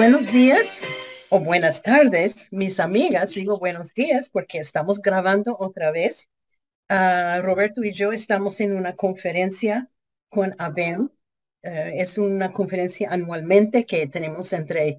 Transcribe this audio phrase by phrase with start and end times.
[0.00, 0.80] Buenos días
[1.30, 3.34] o buenas tardes, mis amigas.
[3.34, 6.28] Digo buenos días porque estamos grabando otra vez.
[6.88, 9.90] Ah, Roberto y yo estamos en una conferencia
[10.28, 11.10] con ABEM.
[11.62, 14.98] Eh, es una conferencia anualmente que tenemos entre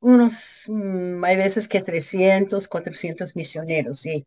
[0.00, 4.06] unos, mm, hay veces que 300, 400 misioneros.
[4.06, 4.26] Y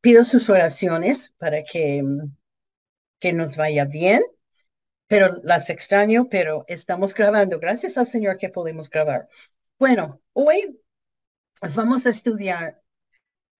[0.00, 2.34] pido sus oraciones para que, mm,
[3.20, 4.22] que nos vaya bien
[5.08, 7.60] pero las extraño, pero estamos grabando.
[7.60, 9.28] Gracias al Señor que podemos grabar.
[9.78, 10.80] Bueno, hoy
[11.76, 12.82] vamos a estudiar,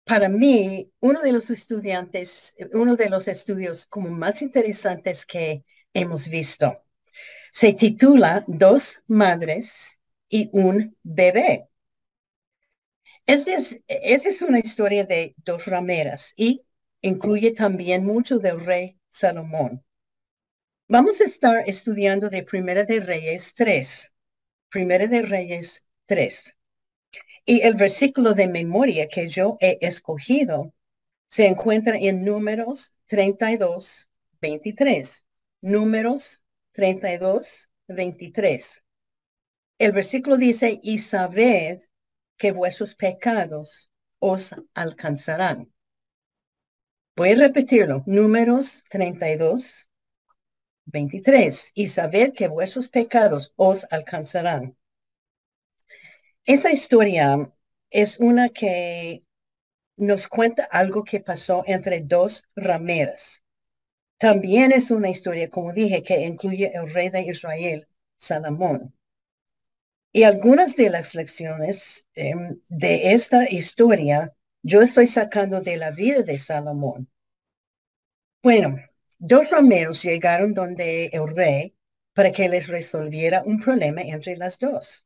[0.04, 5.64] para mí, uno de los estudiantes, uno de los estudios como más interesantes que
[5.94, 6.83] hemos visto.
[7.54, 11.68] Se titula Dos Madres y un Bebé.
[13.26, 16.64] Esa es, es una historia de dos rameras y
[17.00, 19.84] incluye también mucho del rey Salomón.
[20.88, 24.10] Vamos a estar estudiando de Primera de Reyes 3.
[24.68, 26.56] Primera de Reyes 3.
[27.44, 30.74] Y el versículo de memoria que yo he escogido
[31.28, 35.24] se encuentra en números 32, 23.
[35.60, 36.42] Números
[36.74, 38.82] 32, 23.
[39.78, 41.80] El versículo dice, y sabed
[42.36, 45.72] que vuestros pecados os alcanzarán.
[47.16, 48.02] Voy a repetirlo.
[48.06, 49.88] Números 32,
[50.86, 51.70] 23.
[51.74, 54.76] Y sabed que vuestros pecados os alcanzarán.
[56.44, 57.52] Esa historia
[57.90, 59.24] es una que
[59.96, 63.43] nos cuenta algo que pasó entre dos rameras.
[64.18, 68.94] También es una historia, como dije, que incluye el rey de Israel, Salomón.
[70.12, 74.32] Y algunas de las lecciones em, de esta historia
[74.66, 77.10] yo estoy sacando de la vida de Salomón.
[78.42, 78.78] Bueno,
[79.18, 81.76] dos rameros llegaron donde el rey
[82.14, 85.04] para que les resolviera un problema entre las dos.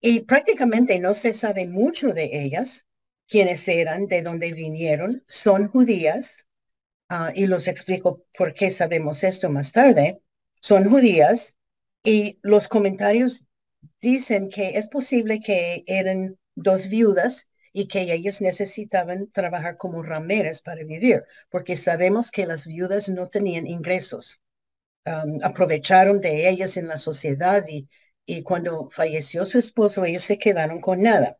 [0.00, 2.86] Y prácticamente no se sabe mucho de ellas,
[3.26, 6.47] quiénes eran, de dónde vinieron, son judías,
[7.08, 10.20] ah, y los explico por qué sabemos esto más tarde,
[10.60, 11.56] son judías,
[12.04, 13.44] y los comentarios
[14.00, 20.62] dicen que es posible que eran dos viudas y que ellas necesitaban trabajar como rameras
[20.62, 24.40] para vivir, porque sabemos que las viudas no tenían ingresos.
[25.42, 27.88] aprovecharon de ellas en la sociedad y
[28.30, 31.38] y cuando falleció su esposo, ellos se quedaron con nada.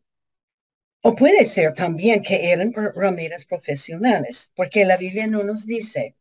[1.02, 6.14] O puede ser también que eran rameras profesionales, porque la Biblia no nos dice.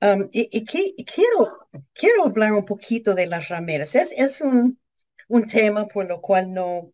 [0.00, 3.94] Um, y, quiero, quiero hablar un poquito de las rameras.
[3.94, 4.78] Es, es un,
[5.28, 6.92] un tema por lo cual no,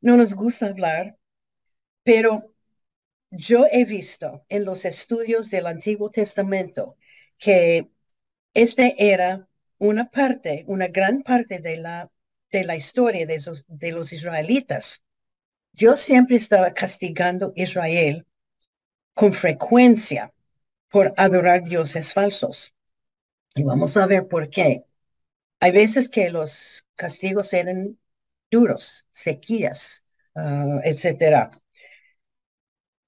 [0.00, 1.18] no nos gusta hablar,
[2.04, 2.54] pero
[3.30, 6.96] yo he visto en los estudios del Antiguo Testamento
[7.38, 7.90] que
[8.54, 9.48] este era
[9.78, 12.10] una parte, una gran parte de la,
[12.52, 15.02] de la historia de, de los israelitas.
[15.72, 18.26] Dios siempre estaba castigando Israel
[19.14, 20.32] con frecuencia
[20.88, 22.74] por adorar dioses falsos.
[23.54, 24.84] Y vamos a ver por qué.
[25.60, 27.98] Hay veces que los castigos eran
[28.50, 30.04] duros, sequías,
[30.34, 31.50] uh, etcétera.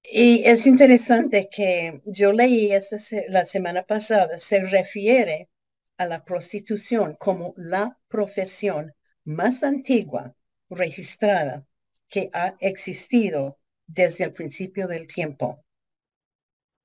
[0.04, 2.96] Y es interesante que yo leí esta,
[3.28, 5.48] la semana pasada, se refiere
[5.96, 8.94] a la prostitución como la profesión
[9.24, 10.34] más antigua
[10.68, 11.66] registrada
[12.12, 15.64] que ha existido desde el principio del tiempo.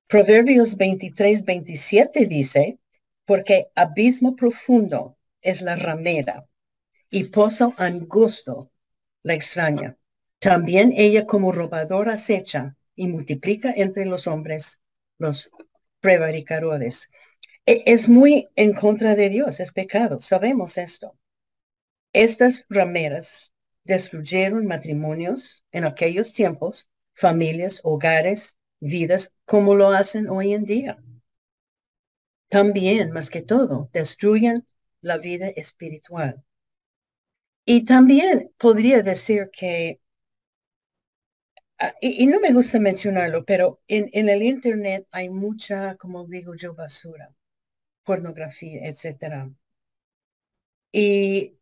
[0.06, 2.78] Proverbios 23, 27 dice,
[3.26, 6.48] porque abismo profundo es la ramera
[7.10, 8.72] y pozo angosto
[9.22, 9.98] la extraña.
[10.38, 14.80] También ella como robadora acecha y multiplica entre los hombres
[15.18, 15.50] los
[16.00, 17.10] prevaricadores.
[17.66, 21.18] E, es muy en contra de Dios, es pecado, sabemos esto.
[22.14, 23.52] Estas rameras
[23.88, 31.02] destruyeron matrimonios en aquellos tiempos, familias, hogares, vidas, como lo hacen hoy en día.
[32.48, 34.66] También, más que todo, destruyen
[35.00, 36.44] la vida espiritual.
[37.64, 40.00] Y también podría decir que,
[41.78, 46.54] ah, y, no me gusta mencionarlo, pero en, en el Internet hay mucha, como digo
[46.54, 47.34] yo, basura
[48.04, 49.50] pornografía, etcétera.
[50.92, 51.58] Y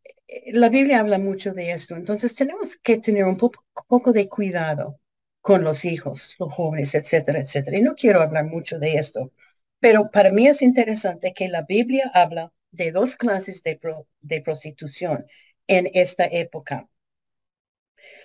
[0.48, 5.00] la Biblia habla mucho de esto, entonces tenemos que tener un poco, poco de cuidado
[5.40, 7.78] con los hijos, los jóvenes, etcétera, etcétera.
[7.78, 9.32] Y no quiero hablar mucho de esto,
[9.80, 13.78] pero para mí es interesante que la Biblia habla de dos clases de,
[14.20, 15.26] de prostitución,
[15.68, 16.88] en esta época.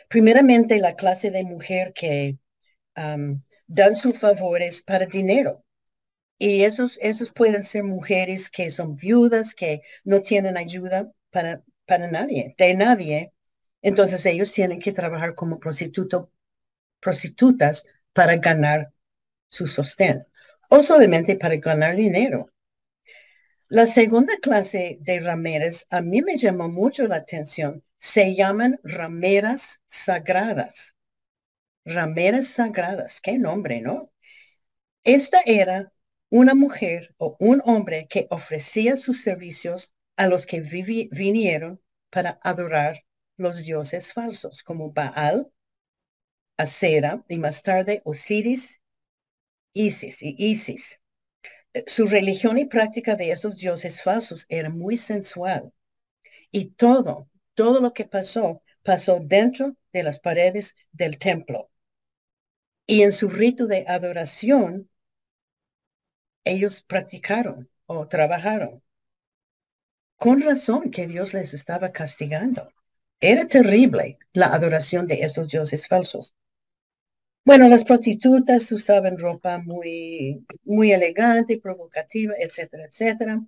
[0.09, 2.38] Primeramente, la clase de mujer que
[3.68, 5.63] dan sus favores para dinero.
[6.39, 12.10] Y esos, esos pueden ser mujeres que son viudas, que no tienen ayuda para, para
[12.10, 13.33] nadie, de nadie.
[13.81, 16.31] Entonces ellos tienen que trabajar como prostituto,
[17.00, 18.92] prostitutas para ganar
[19.50, 20.25] su sostén
[20.69, 22.51] o solamente para ganar dinero.
[23.68, 27.84] La segunda clase de rameras a mí me llamó mucho la atención.
[27.98, 30.95] Se llaman rameras sagradas.
[31.86, 34.12] Rameras sagradas, qué nombre, ¿no?
[35.04, 35.92] Esta era
[36.30, 41.82] una mujer o un hombre que ofrecía sus servicios a los que vinieron
[42.12, 43.04] para adorar
[43.38, 45.52] los dioses falsos, como Baal,
[46.58, 48.82] Acera y más tarde Osiris,
[49.74, 51.00] Isis y Isis.
[51.88, 55.74] Su religión y práctica de esos dioses falsos era muy sensual.
[56.52, 61.72] Y todo, todo lo que pasó, pasó dentro de las paredes del templo.
[62.86, 64.88] Y en su rito de adoración,
[66.44, 68.84] ellos practicaron o trabajaron.
[70.22, 72.72] Con razón que Dios les estaba castigando.
[73.20, 76.36] Era terrible la adoración de estos dioses falsos.
[77.44, 83.42] Bueno, las prostitutas usaban ropa muy, muy elegante, provocativa, etcétera, etcétera.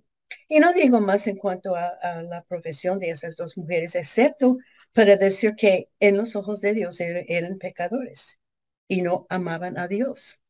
[0.48, 1.96] Y no digo más en cuanto a,
[2.28, 4.58] la profesión de esas dos mujeres, excepto
[4.92, 8.40] para decir que en los ojos de Dios er, eran pecadores
[8.88, 10.40] y no amaban a Dios.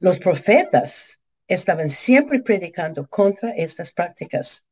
[0.00, 1.18] Los profetas
[1.48, 4.65] estaban siempre predicando contra estas prácticas.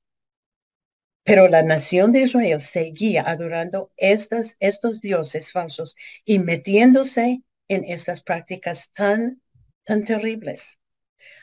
[1.24, 8.22] Pero la nación de Israel seguía adorando estas, estos dioses falsos y metiéndose en estas
[8.22, 9.40] prácticas tan,
[9.84, 10.78] tan terribles.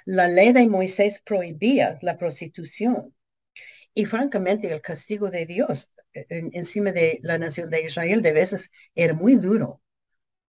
[0.06, 3.16] La ley de Moisés prohibía la prostitución
[3.94, 9.14] y francamente el castigo de Dios encima de la nación de Israel de veces era
[9.14, 9.82] muy duro.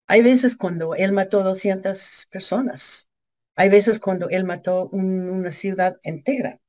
[0.06, 3.08] Hay veces cuando él mató 200 personas.
[3.54, 6.60] Hay veces cuando él mató una ciudad entera.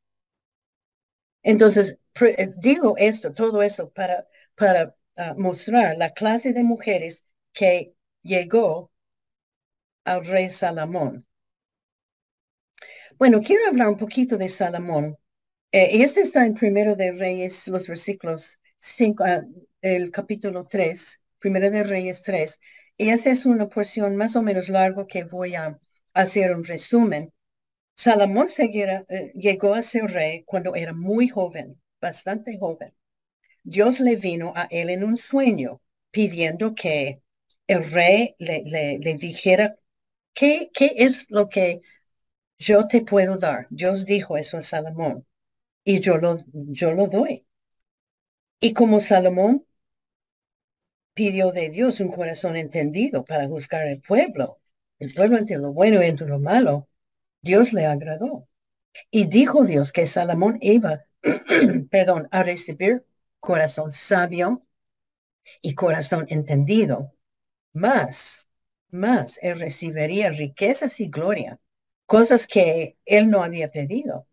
[1.43, 7.23] Entonces, eh, digo esto, todo eso para, para ah, mostrar la clase de mujeres
[7.53, 7.93] que
[8.23, 8.91] llegó
[10.05, 11.25] al rey Salomón.
[13.17, 15.17] Bueno, quiero hablar un poquito de Salomón.
[15.71, 19.43] Eh, este está en Primero de Reyes, los versículos 5, ah,
[19.81, 22.59] el capítulo 3, Primero de Reyes 3.
[22.97, 25.79] Y esa es una porción más o menos larga que voy a
[26.13, 27.31] hacer un resumen.
[27.95, 32.93] Salomón eh, llegó a ser rey cuando era muy joven, bastante joven.
[33.63, 37.21] Dios le vino a él en un sueño pidiendo que
[37.67, 38.63] el rey le,
[38.99, 39.75] le, dijera,
[40.33, 41.81] ¿qué, ¿qué es lo que
[42.59, 43.67] yo te puedo dar?
[43.69, 45.25] Dios dijo eso a Salomón
[45.83, 47.45] y yo lo, yo lo doy.
[48.61, 49.65] Y como Salomón
[51.13, 54.59] pidió de Dios un corazón entendido para juzgar el pueblo,
[54.99, 56.87] el pueblo entre lo bueno y entre lo malo,
[57.41, 58.47] Dios le agradó.
[59.11, 61.05] Y dijo Dios que Salomón iba,
[61.91, 63.05] perdón, a recibir
[63.39, 64.65] corazón sabio
[65.61, 67.13] y corazón entendido.
[67.73, 68.47] Más,
[68.91, 71.59] más, él recibiría riquezas y gloria,
[72.05, 74.27] cosas que él no había pedido.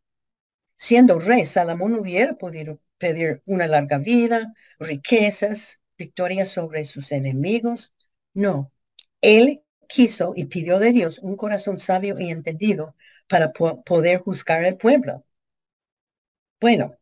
[0.76, 7.92] Siendo rey, Salomón hubiera podido pedir una larga vida, riquezas, victoria sobre sus enemigos.
[8.34, 8.72] No,
[9.20, 12.96] él quiso y pidió de Dios un corazón sabio y entendido
[13.28, 15.24] para poder juzgar al pueblo.
[16.60, 16.96] Bueno,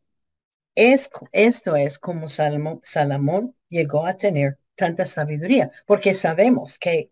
[0.75, 7.11] es, esto es como Salomón, llegó a tener tanta sabiduría, porque sabemos que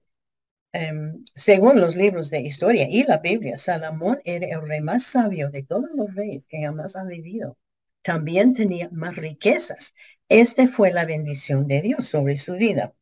[0.73, 5.49] em, según los libros de historia y la Biblia, Salomón era el rey más sabio
[5.51, 7.57] de todos los reyes que jamás han vivido.
[8.03, 9.93] También tenía más riquezas.
[10.29, 12.93] Este fue la bendición de Dios sobre su vida.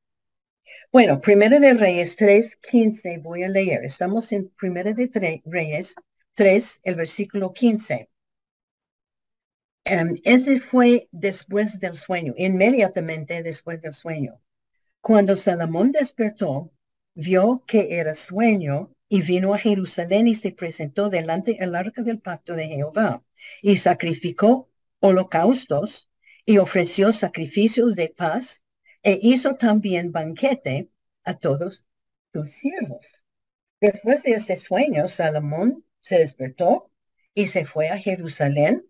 [0.92, 3.84] Bueno, Primera de Reyes 3.15 voy a leer.
[3.84, 5.96] Estamos en Primera de Reyes
[6.36, 8.10] 3, el versículo 15.
[9.86, 14.42] Um, este fue después del sueño, inmediatamente después del sueño.
[15.02, 16.72] Cuando Salomón despertó,
[17.14, 22.20] vio que era sueño y vino a Jerusalén y se presentó delante del arca del
[22.20, 23.24] pacto de Jehová
[23.62, 26.10] y sacrificó holocaustos
[26.46, 28.63] y ofreció sacrificios de paz
[29.04, 30.90] e hizo también banquete
[31.24, 31.84] a todos
[32.34, 33.24] sus siervos.
[33.80, 36.92] Después de este sueño, Salomón se despertó
[37.34, 38.88] y se fue a Jerusalén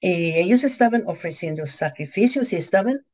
[0.00, 3.06] y ellos estaban ofreciendo sacrificios y estaban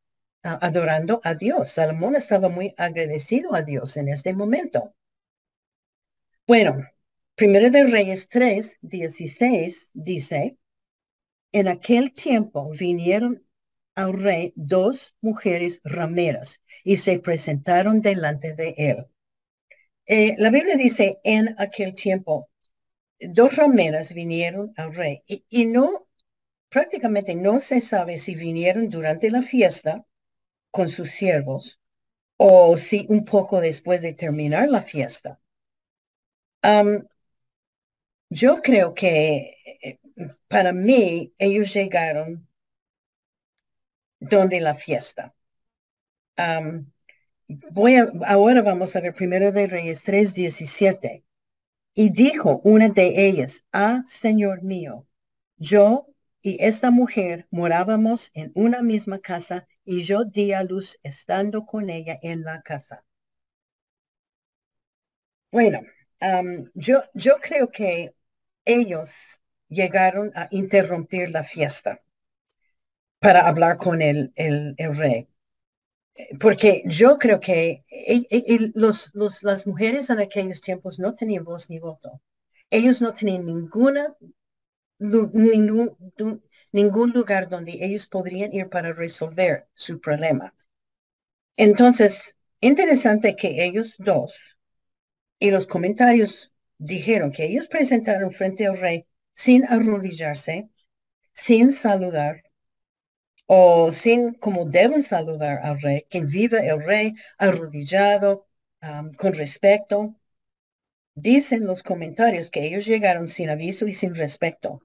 [0.43, 1.73] ah, adorando a Dios.
[1.73, 4.95] Salomón estaba muy agradecido a Dios en este momento.
[6.47, 6.85] Bueno,
[7.41, 10.59] Primero de Reyes 3, 16 dice,
[11.53, 13.43] en aquel tiempo vinieron
[14.03, 19.07] al rey dos mujeres rameras y se presentaron delante de él.
[20.07, 22.51] Eh, la Biblia dice, en aquel tiempo,
[23.21, 26.09] dos rameras vinieron al rey y, no,
[26.69, 30.05] prácticamente no se sabe si vinieron durante la fiesta
[30.71, 31.79] con sus siervos
[32.37, 35.41] o si un poco después de terminar la fiesta.
[38.31, 39.99] yo creo que eh,
[40.49, 42.50] para mí ellos llegaron
[44.21, 45.35] donde la fiesta.
[47.71, 47.97] voy
[48.27, 51.25] ahora vamos a ver primero de Reyes 3:17.
[51.95, 55.07] Y dijo una de ellas, ah, Señor mío,
[55.57, 56.07] yo
[56.43, 61.91] y esta mujer morábamos en una misma casa y yo di a luz estando con
[61.91, 63.05] ella en la casa.
[65.53, 65.81] Bueno,
[66.75, 68.15] yo, yo creo que
[68.65, 72.01] ellos llegaron a interrumpir la fiesta
[73.21, 75.29] para hablar con el, el, rey.
[76.41, 77.85] Porque yo creo que
[78.75, 82.21] los, los, las mujeres en aquellos tiempos no tenían voz ni voto.
[82.71, 84.17] Ellos no tenían ninguna,
[84.99, 85.97] ningún,
[86.73, 90.55] ningún lugar donde ellos podrían ir para resolver su problema.
[91.57, 94.35] Entonces, interesante que ellos dos
[95.39, 100.71] y los comentarios dijeron que ellos presentaron frente al rey sin arrodillarse,
[101.33, 102.43] sin saludar,
[103.53, 108.47] o sin como deben saludar al rey, que vive el rey arrodillado
[109.19, 110.15] con respeto.
[111.17, 114.81] Dicen los comentarios que ellos llegaron sin aviso y sin respeto.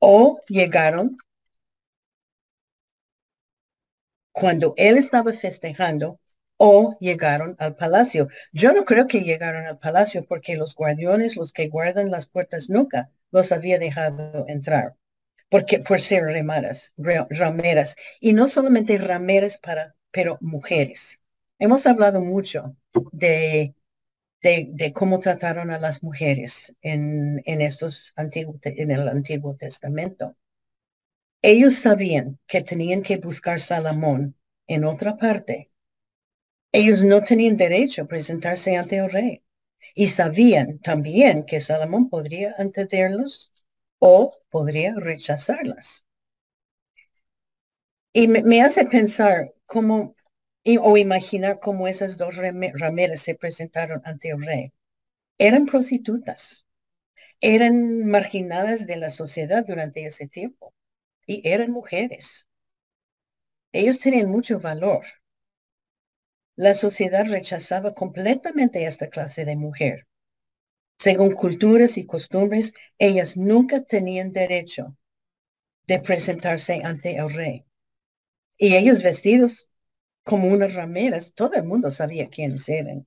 [0.00, 1.18] O llegaron
[4.32, 6.20] cuando él estaba festejando
[6.56, 8.28] o llegaron al palacio.
[8.52, 12.70] Yo no creo que llegaron al palacio porque los guardianes, los que guardan las puertas,
[12.70, 14.94] nunca los había dejado entrar
[15.48, 21.20] porque por ser ramaras, rameras, y no solamente rameras para, pero mujeres.
[21.58, 22.76] Hemos hablado mucho
[23.12, 23.74] de,
[24.42, 30.36] de, cómo trataron a las mujeres en, en, estos antiguos, en el Antiguo Testamento.
[31.42, 34.36] Ellos sabían que tenían que buscar Salomón
[34.66, 35.70] en otra parte.
[36.72, 39.42] Ellos no tenían derecho a presentarse ante el rey.
[39.94, 43.52] Y sabían también que Salomón podría entenderlos
[43.98, 46.04] o podría rechazarlas.
[48.12, 50.14] Y me, hace pensar cómo,
[50.82, 54.72] o imaginar cómo esas dos rameras se presentaron ante el rey.
[55.38, 56.66] Eran prostitutas,
[57.40, 60.74] eran marginadas de la sociedad durante ese tiempo
[61.26, 62.46] y eran mujeres.
[63.72, 65.04] Ellos tenían mucho valor.
[66.56, 70.06] La sociedad rechazaba completamente esta clase de mujer.
[70.98, 74.96] Según culturas y costumbres, ellas nunca tenían derecho
[75.86, 77.64] de presentarse ante el rey.
[78.56, 79.68] Y ellos vestidos
[80.24, 83.06] como unas rameras, todo el mundo sabía quiénes eran.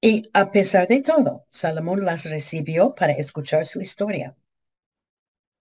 [0.00, 4.36] Y a pesar de todo, Salomón las recibió para escuchar su historia.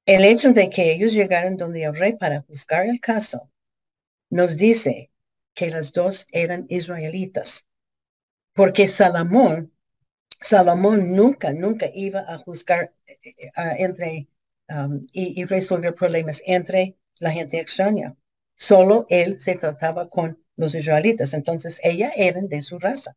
[0.06, 3.52] El hecho de que ellos llegaron donde el rey para buscar el caso
[4.30, 5.12] nos dice
[5.54, 7.68] que las dos eran israelitas,
[8.54, 9.72] porque Salomón
[10.40, 14.30] Salomón nunca, nunca iba a juzgar eh, eh, entre
[14.70, 18.16] um, y, resolver problemas entre la gente extraña.
[18.56, 21.34] Solo él se trataba con los israelitas.
[21.34, 23.16] Entonces, ella eran de su raza.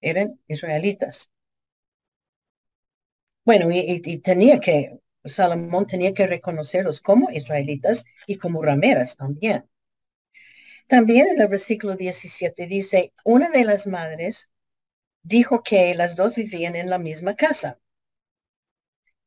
[0.00, 1.30] Eran israelitas.
[3.44, 9.68] Bueno, y, y tenía que, Salomón tenía que reconocerlos como israelitas y como rameras también.
[10.88, 14.50] También en el versículo 17 dice, una de las madres
[15.22, 17.78] dijo que las dos vivían en la misma casa.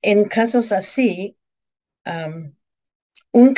[0.02, 1.38] En casos así,
[3.32, 3.58] un,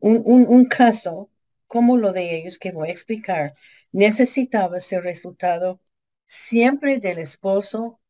[0.00, 1.30] un, caso
[1.66, 3.54] como lo de ellos que voy a explicar,
[3.92, 5.80] necesitaba ser resultado
[6.26, 8.00] siempre del esposo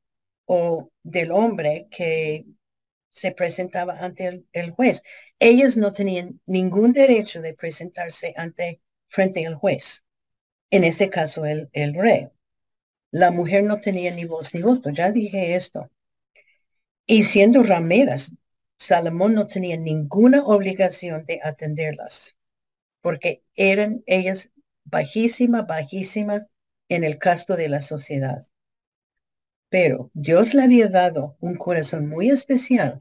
[0.47, 2.47] o del hombre que
[3.11, 5.02] se presentaba ante el, juez.
[5.38, 10.05] Ellos no tenían ningún derecho de presentarse ante frente al juez.
[10.71, 12.29] En este caso, el, el rey.
[13.12, 15.88] La mujer no tenía ni voz ni voto, ya dije esto.
[17.07, 18.33] Y siendo rameras,
[18.78, 22.37] Salomón no tenía ninguna obligación de atenderlas,
[23.00, 24.50] porque eran ellas
[24.85, 26.47] bajísimas, bajísimas
[26.88, 28.42] en el casto de la sociedad.
[29.69, 33.00] Pero Dios le había dado un corazón muy especial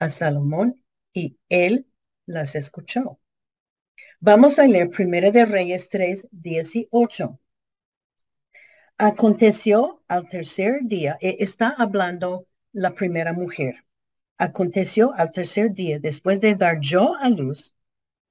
[0.00, 1.86] a Salomón y él
[2.26, 3.20] las escuchó.
[4.20, 7.38] Vamos a leer Primera de Reyes 3, 18.
[8.98, 13.84] Aconteció al tercer día, e, está hablando la primera mujer.
[14.38, 17.74] Aconteció al tercer día, después de dar yo a luz,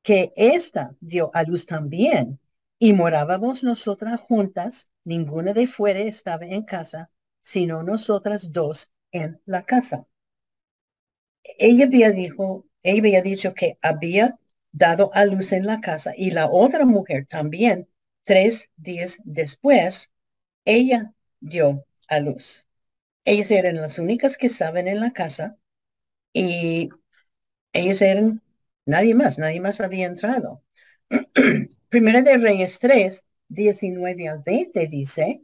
[0.01, 2.39] que ésta dio a luz también,
[2.79, 7.11] y morábamos nosotras juntas, ninguna de fuera estaba en casa,
[7.43, 10.07] sino nosotras dos en la casa.
[11.59, 14.39] Ella había, dijo, ella había dicho que había
[14.71, 17.87] dado a luz en la casa y la otra mujer también,
[18.23, 20.09] tres días después,
[20.65, 22.65] ella dio a luz.
[23.25, 25.57] Ellas eran las únicas que estaban en la casa
[26.33, 26.89] y
[27.73, 28.41] ellas eran
[28.85, 30.63] nadie más, nadie más había entrado.
[31.89, 35.43] Primera de Reyes 3, 19 al 20 dice,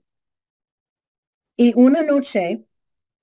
[1.55, 2.65] y una noche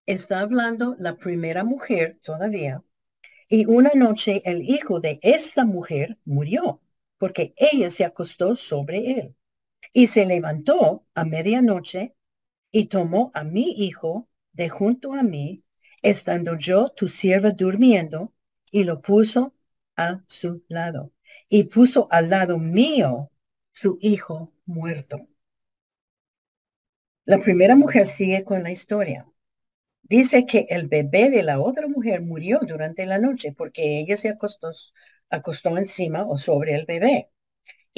[0.07, 2.85] está hablando la primera mujer todavía,
[3.49, 6.83] y una noche el hijo de esta mujer murió,
[7.19, 9.37] porque ella se acostó sobre él.
[9.93, 12.15] Y se levantó a medianoche
[12.71, 15.65] y tomó a mi hijo de junto a mí,
[16.03, 18.35] estando yo, tu sierva, durmiendo,
[18.71, 19.55] y lo puso
[19.97, 21.13] a su lado.
[21.49, 23.31] Y puso al lado mío
[23.73, 25.29] su hijo muerto.
[27.27, 29.25] La primera mujer sigue con la historia.
[30.03, 34.31] Dice que el bebé de la otra mujer murió durante la noche porque ella se
[34.31, 34.73] acostó,
[35.31, 37.31] acostó encima o sobre el bebé.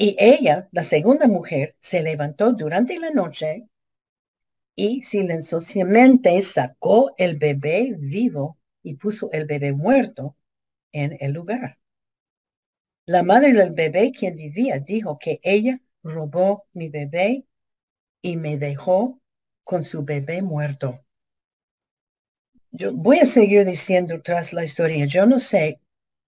[0.03, 3.69] Y ella, la segunda mujer, se levantó durante la noche
[4.75, 10.35] y silenciosamente sacó el bebé vivo y puso el bebé muerto
[10.91, 11.77] en el lugar.
[13.05, 17.45] La madre del bebé, quien vivía, dijo que ella robó mi bebé
[18.23, 19.21] y me dejó
[19.63, 21.05] con su bebé muerto.
[22.71, 25.05] Yo voy a seguir diciendo tras la historia.
[25.05, 25.79] Yo no sé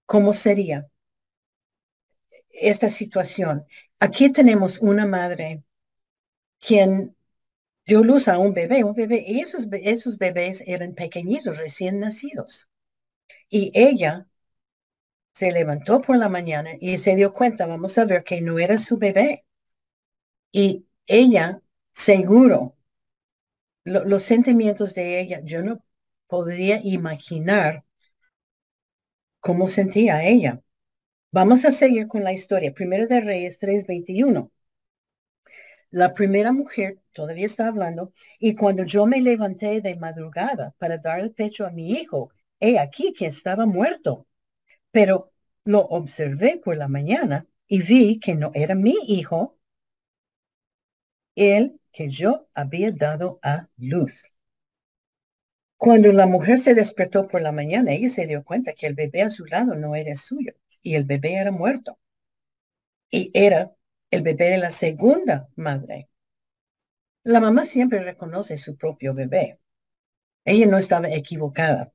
[0.05, 0.91] cómo sería
[2.69, 3.65] esta situación.
[3.99, 5.63] Aquí tenemos una madre
[6.59, 7.15] quien
[7.85, 12.69] dio luz a un bebé, un bebé, y esos, esos bebés eran pequeñitos, recién nacidos.
[13.49, 14.27] Y ella
[15.33, 18.77] se levantó por la mañana y se dio cuenta, vamos a ver, que no era
[18.77, 19.45] su bebé.
[20.53, 22.77] Y ella, seguro,
[23.85, 25.83] los sentimientos de ella, yo no
[26.27, 27.83] podría imaginar
[29.39, 30.61] cómo sentía ella.
[31.33, 32.75] Vamos a seguir con la historia.
[32.75, 34.51] Primero de Reyes 3:21.
[35.89, 41.19] La primera mujer todavía está hablando, y cuando yo me levanté de madrugada para dar
[41.21, 44.27] el pecho a mi hijo, he aquí que estaba muerto.
[44.91, 45.31] Pero
[45.65, 49.57] lo observé por la mañana y vi que no era mi hijo,
[51.35, 54.23] el que yo había dado a luz.
[55.77, 59.23] Cuando la mujer se despertó por la mañana, ella se dio cuenta que el bebé
[59.23, 61.97] a su lado no era suyo y el bebé era muerto.
[63.09, 63.73] Y era
[64.11, 66.09] el bebé de la segunda madre.
[67.23, 69.59] La mamá siempre reconoce su propio bebé.
[70.45, 71.93] Ella no estaba equivocada.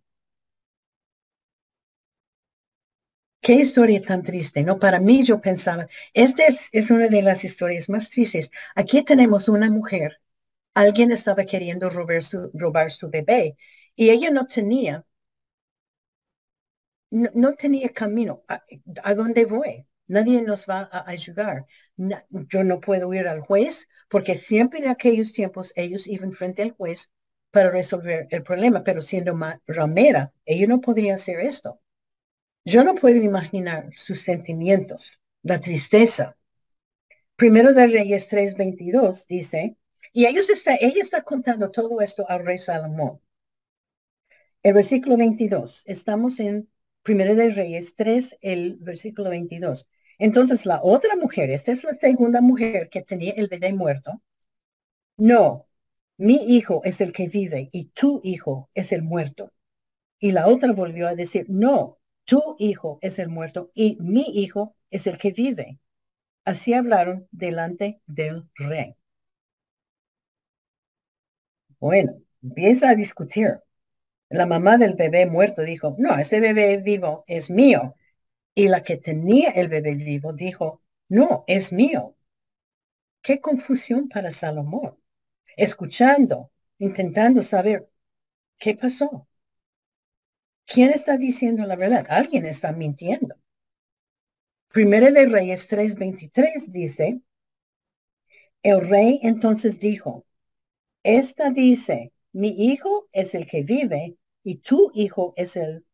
[3.40, 4.78] Qué historia tan triste, ¿no?
[4.78, 8.50] Para mí yo pensaba, esta es, una de las historias más tristes.
[8.74, 10.20] Aquí tenemos una mujer,
[10.74, 13.56] alguien estaba queriendo robar su, robar su bebé
[13.96, 15.06] y ella no tenía,
[17.10, 18.44] no, tenía camino.
[18.48, 19.86] ¿A, dónde voy?
[20.06, 21.66] Nadie nos va a ayudar.
[21.96, 26.72] yo no puedo ir al juez porque siempre en aquellos tiempos ellos iban frente al
[26.72, 27.10] juez
[27.50, 31.80] para resolver el problema, pero siendo ramera, ella no podría hacer esto.
[32.64, 36.36] Yo no puedo imaginar sus sentimientos, la tristeza.
[37.36, 39.76] Primero de Reyes 3:22 dice,
[40.12, 43.20] y ellos está, ella está contando todo esto al rey Salomón.
[44.62, 46.68] El versículo 22, estamos en
[47.02, 49.88] Primero de Reyes 3, el versículo 22.
[50.18, 54.22] Entonces la otra mujer, esta es la segunda mujer que tenía el bebé muerto.
[55.18, 55.68] No,
[56.16, 59.52] mi hijo es el que vive y tu hijo es el muerto.
[60.20, 64.76] Y la otra volvió a decir, no, tu hijo es el muerto y mi hijo
[64.90, 65.80] es el que vive.
[66.44, 68.96] Así hablaron delante del rey.
[71.80, 73.60] Bueno, empieza a discutir.
[74.30, 77.96] La mamá del bebé muerto dijo, no, este bebé vivo es mío.
[78.54, 82.16] Y la que tenía el bebé vivo dijo, no, es mío.
[83.22, 84.98] Qué confusión para Salomón.
[85.56, 87.90] Escuchando, intentando saber
[88.58, 89.28] qué pasó.
[90.66, 92.06] ¿Quién está diciendo la verdad?
[92.08, 93.34] Alguien está mintiendo.
[94.68, 97.20] Primero de Reyes 3:23 dice,
[98.62, 100.26] el rey entonces dijo,
[101.02, 105.84] esta dice, mi hijo es el que vive y tu hijo es el,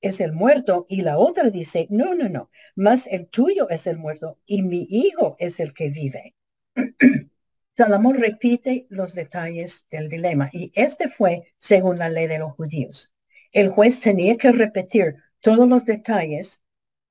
[0.00, 0.86] es el muerto.
[0.88, 4.86] Y la otra dice, no, no, no, más el tuyo es el muerto y mi
[4.90, 6.34] hijo es el que vive.
[7.76, 13.12] Salomón repite los detalles del dilema y este fue según la ley de los judíos
[13.52, 16.62] el juez tenía que repetir todos los detalles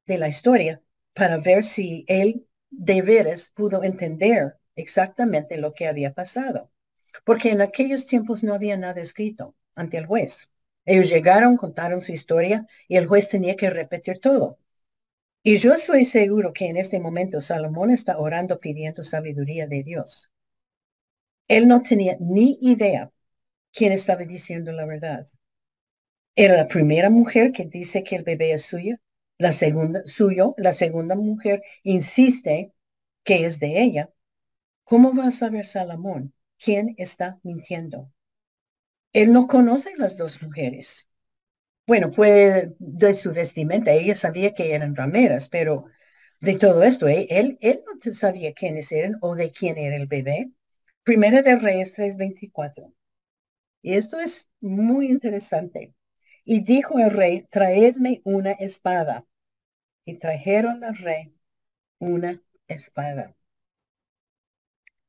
[0.08, 0.82] de la historia
[1.13, 6.72] para ver si él de veras pudo entender exactamente lo que había pasado.
[7.24, 10.50] Porque en aquellos tiempos no había nada escrito ante el juez.
[10.86, 14.58] Ellos llegaron, contaron su historia y el juez tenía que repetir todo.
[15.43, 20.32] Y yo estoy seguro que en este momento Salomón está orando pidiendo sabiduría de Dios.
[21.47, 23.12] Él no tenía ni idea
[23.74, 25.28] quién estaba diciendo la verdad.
[26.36, 28.97] Era la primera mujer que dice que el bebé es suyo,
[29.38, 32.74] la segunda suyo, la segunda mujer insiste
[33.24, 34.10] que es de ella.
[34.84, 38.12] ¿Cómo va a saber Salomón quién está mintiendo?
[39.13, 41.08] Él no conoce las dos mujeres.
[41.88, 45.86] Bueno, puede de su vestimenta, ella sabía que eran rameras, pero
[46.41, 47.28] de todo esto, ¿eh?
[47.30, 50.52] él, él no sabía quiénes eran o de quién era el bebé.
[51.04, 52.93] Primera de Reyes 3:24.
[53.82, 55.93] Y esto es muy interesante.
[56.45, 59.26] Y dijo el rey, traedme una espada.
[60.06, 61.36] Y trajeron al rey
[62.00, 63.36] una espada.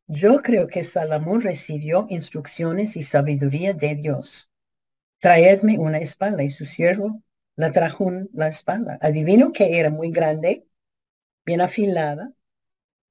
[0.06, 4.48] Yo creo que Salomón recibió instrucciones y sabiduría de Dios.
[5.20, 7.22] Traedme una espada y su siervo
[7.56, 8.98] la trajo la espada.
[9.02, 10.66] Adivino que era muy grande,
[11.46, 12.32] bien afilada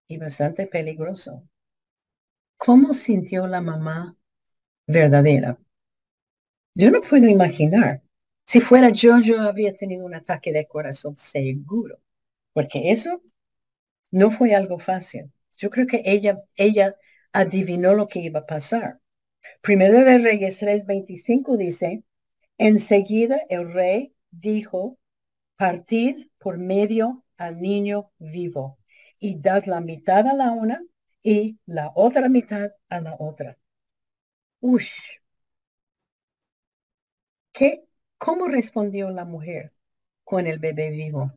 [0.08, 1.48] y bastante peligroso.
[2.58, 4.16] ¿Cómo sintió la mamá
[4.88, 5.60] verdadera?
[6.76, 8.02] Yo no puedo imaginar.
[8.46, 12.00] Si fuera yo, yo había tenido un ataque de corazón seguro,
[12.54, 13.22] porque eso
[14.12, 15.32] no fue algo fácil.
[15.62, 16.96] Yo creo que ella, ella
[17.34, 19.00] adivinó lo que iba a pasar.
[19.62, 22.04] Primero de Reyes 3:25 dice,
[22.58, 24.98] enseguida el rey dijo,
[25.58, 28.80] partid por medio al niño vivo
[29.20, 30.82] y dad la mitad a la una
[31.22, 33.56] y la otra mitad a la otra.
[34.62, 35.20] Ush.
[37.52, 37.84] ¿Qué?
[38.18, 39.74] ¿Cómo respondió la mujer
[40.24, 41.34] con el bebé vivo?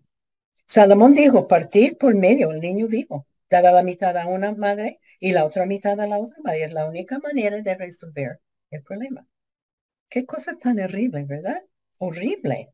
[0.66, 5.30] Salomón dijo, partid por medio al niño vivo dada la mitad a una madre y
[5.32, 6.64] la otra mitad a la otra madre.
[6.64, 8.40] Es la única manera de resolver
[8.70, 9.28] el problema.
[10.08, 11.62] Qué cosa tan horrible, ¿verdad?
[11.98, 12.72] Horrible.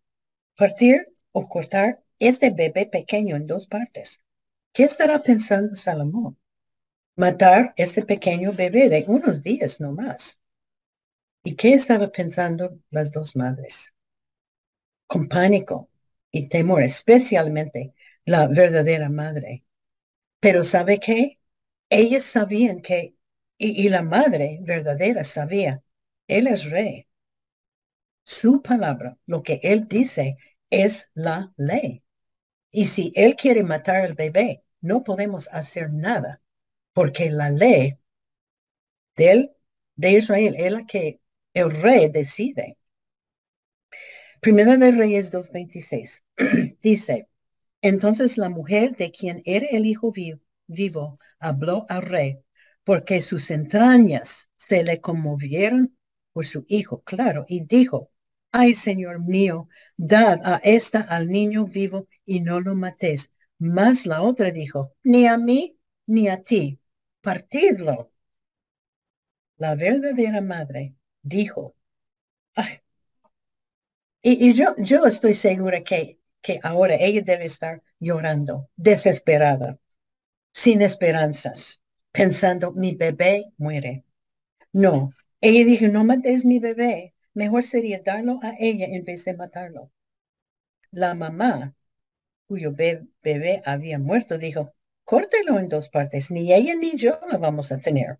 [0.56, 4.22] Partir o cortar este bebé pequeño en dos partes.
[4.72, 6.38] ¿Qué estará pensando Salomón?
[7.16, 10.38] Matar este pequeño bebé de unos días no más.
[11.44, 13.92] ¿Y qué estaba pensando las dos madres?
[15.06, 15.90] Con pánico
[16.30, 17.92] y temor, especialmente
[18.24, 19.64] la verdadera madre.
[20.40, 21.38] Pero ¿sabe qué?
[21.90, 23.14] Ellas sabían que,
[23.58, 25.82] y, la madre verdadera sabía,
[26.28, 27.06] Él es rey.
[28.24, 30.36] Su palabra, lo que Él dice,
[30.70, 32.02] es la ley.
[32.70, 36.42] Y si Él quiere matar al bebé, no podemos hacer nada,
[36.92, 37.98] porque la ley
[39.16, 39.52] de, él,
[39.96, 41.20] de Israel es la que
[41.54, 42.78] el rey decide.
[44.40, 46.22] Primera de Reyes 2.26
[46.82, 47.28] dice,
[47.82, 50.12] entonces la mujer de quien era el hijo
[50.66, 52.40] vivo, habló al rey,
[52.84, 55.96] porque sus entrañas se le conmovieron
[56.32, 58.10] por su hijo, claro, y dijo,
[58.52, 63.30] ay Señor mío, dad a esta al niño vivo y no lo matéis.
[63.58, 66.80] Mas la otra dijo, ni a mí ni a ti,
[67.20, 68.12] partidlo.
[69.58, 71.76] La verdadera madre dijo,
[72.56, 72.80] ay,
[74.22, 79.78] y, y yo, yo estoy segura que que ahora ella debe estar llorando, desesperada,
[80.52, 81.80] sin esperanzas,
[82.12, 84.04] pensando, mi bebé muere.
[84.72, 89.34] No, ella dijo, no mates mi bebé, mejor sería darlo a ella en vez de
[89.34, 89.92] matarlo.
[90.92, 91.74] La mamá,
[92.46, 94.74] cuyo bebé había muerto, dijo,
[95.04, 98.18] córtelo en dos partes, ni ella ni yo lo vamos a tener.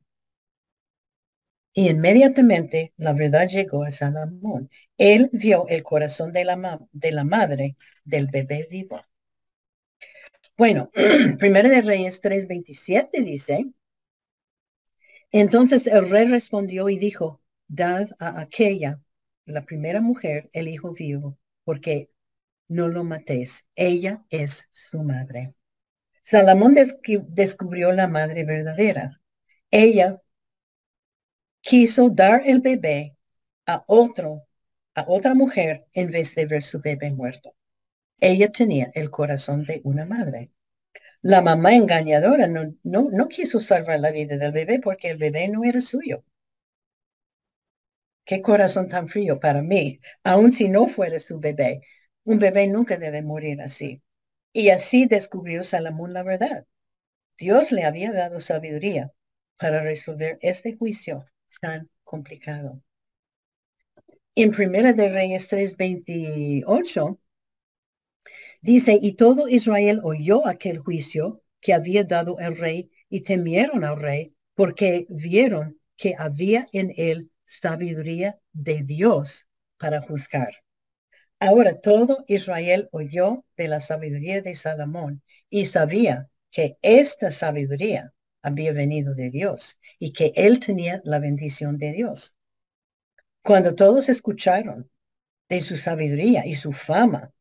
[1.72, 4.70] Y inmediatamente la verdad llegó a Salomón.
[4.98, 9.00] Él vio el corazón de la, de la madre del bebé vivo.
[10.56, 10.90] Bueno,
[11.38, 13.66] Primero de Reyes 3:27 dice,
[15.32, 19.00] entonces el rey respondió y dijo, dad a aquella,
[19.44, 22.10] la primera mujer, el hijo vivo, porque
[22.68, 23.66] no lo matéis.
[23.74, 25.54] Ella es su madre.
[26.24, 26.76] Salomón
[27.28, 29.20] descubrió la madre verdadera.
[29.70, 30.20] Ella
[31.60, 33.16] quiso dar el bebé
[33.66, 34.46] a otro,
[34.94, 37.54] a otra mujer en vez de ver su bebé muerto.
[38.18, 40.50] Ella tenía el corazón de una madre.
[41.22, 45.48] La mamá engañadora no, no, no quiso salvar la vida del bebé porque el bebé
[45.48, 46.24] no era suyo.
[48.24, 51.82] Qué corazón tan frío para mí, aun si no fuera su bebé.
[52.24, 54.02] Un bebé nunca debe morir así.
[54.52, 56.66] Y así descubrió Salomón la verdad.
[57.38, 59.12] Dios le había dado sabiduría
[59.56, 61.26] para resolver este juicio
[61.60, 62.82] tan complicado.
[64.34, 67.18] En Primera de Reyes 3:28,
[68.62, 73.98] Dice, y todo Israel oyó aquel juicio que había dado el rey y temieron al
[73.98, 79.46] rey porque vieron que había en él sabiduría de Dios
[79.78, 80.50] para juzgar.
[81.38, 88.12] Ahora todo Israel oyó de la sabiduría de Salomón y sabía que esta sabiduría
[88.42, 92.36] había venido de Dios y que él tenía la bendición de Dios.
[93.42, 94.90] Cuando todos escucharon
[95.48, 97.32] de su sabiduría y su fama,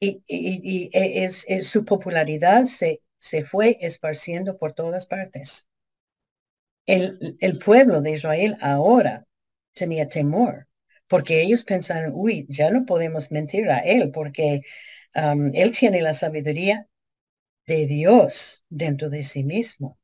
[0.00, 5.66] y, es, su popularidad se, se fue esparciendo por todas partes.
[6.86, 9.26] El, el pueblo de Israel ahora
[9.72, 10.68] tenía temor
[11.08, 14.62] porque ellos pensaron, uy, ya no podemos mentir a él porque
[15.14, 16.88] um, él tiene la sabiduría
[17.66, 19.98] de Dios dentro de sí mismo.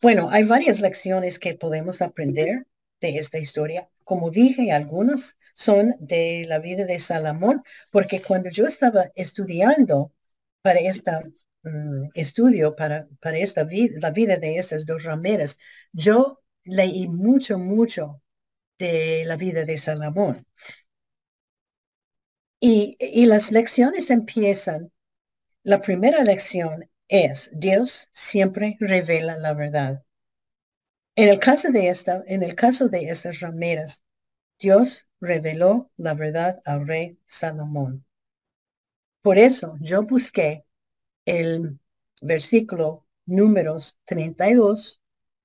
[0.00, 2.66] Bueno, hay varias lecciones que podemos aprender
[3.00, 3.88] de esta historia.
[4.04, 10.12] Como dije, algunas son de la vida de Salomón, porque cuando yo estaba estudiando
[10.62, 11.10] para este
[12.14, 15.58] estudio, para, para esta vida, la vida de esas dos rameras,
[15.92, 18.22] yo leí mucho, mucho
[18.78, 20.46] de la vida de Salomón.
[22.60, 24.92] Y, y las lecciones empiezan,
[25.62, 30.04] la primera lección es, Dios siempre revela la verdad.
[31.16, 34.02] En el caso de esta, en el caso de estas rameras,
[34.58, 38.04] Dios reveló la verdad al rey Salomón.
[39.22, 40.64] Por eso yo busqué
[41.24, 41.78] el
[42.22, 45.00] versículo números 32,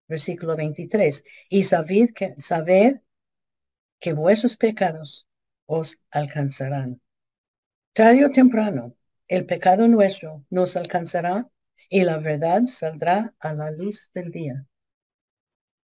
[0.08, 1.24] versículo 23.
[1.50, 3.02] Y sabed que, sabed
[4.00, 5.28] que vuestros pecados
[5.66, 7.02] os alcanzarán.
[7.94, 8.96] Tarde o temprano,
[9.28, 11.50] el pecado nuestro nos alcanzará
[11.90, 14.66] y la verdad saldrá a la luz del día.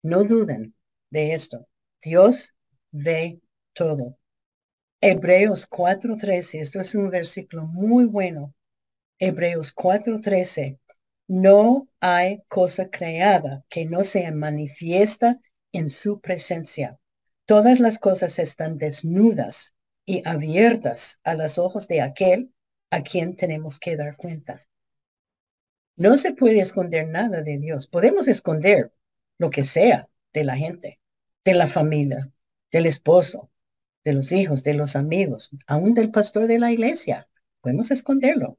[0.03, 0.75] No duden
[1.11, 1.69] de esto.
[2.03, 2.55] Dios
[2.91, 3.41] ve
[3.73, 4.19] todo.
[5.01, 8.55] Hebreos 4:13, esto es un versículo muy bueno.
[9.19, 10.79] Hebreos 4:13,
[11.29, 15.41] no hay cosa creada que no sea manifiesta
[15.73, 16.99] en su presencia.
[17.45, 19.75] Todas las cosas están desnudas
[20.05, 22.53] y abiertas a los ojos de aquel
[22.91, 24.61] a quien tenemos que dar cuenta.
[25.97, 27.87] No se puede esconder nada de Dios.
[27.87, 28.93] Podemos esconder
[29.37, 31.01] lo que sea de la gente,
[31.45, 32.31] de la familia,
[32.71, 33.51] del esposo,
[34.05, 37.29] de los hijos, de los amigos, aún del pastor de la iglesia.
[37.61, 38.59] Podemos esconderlo.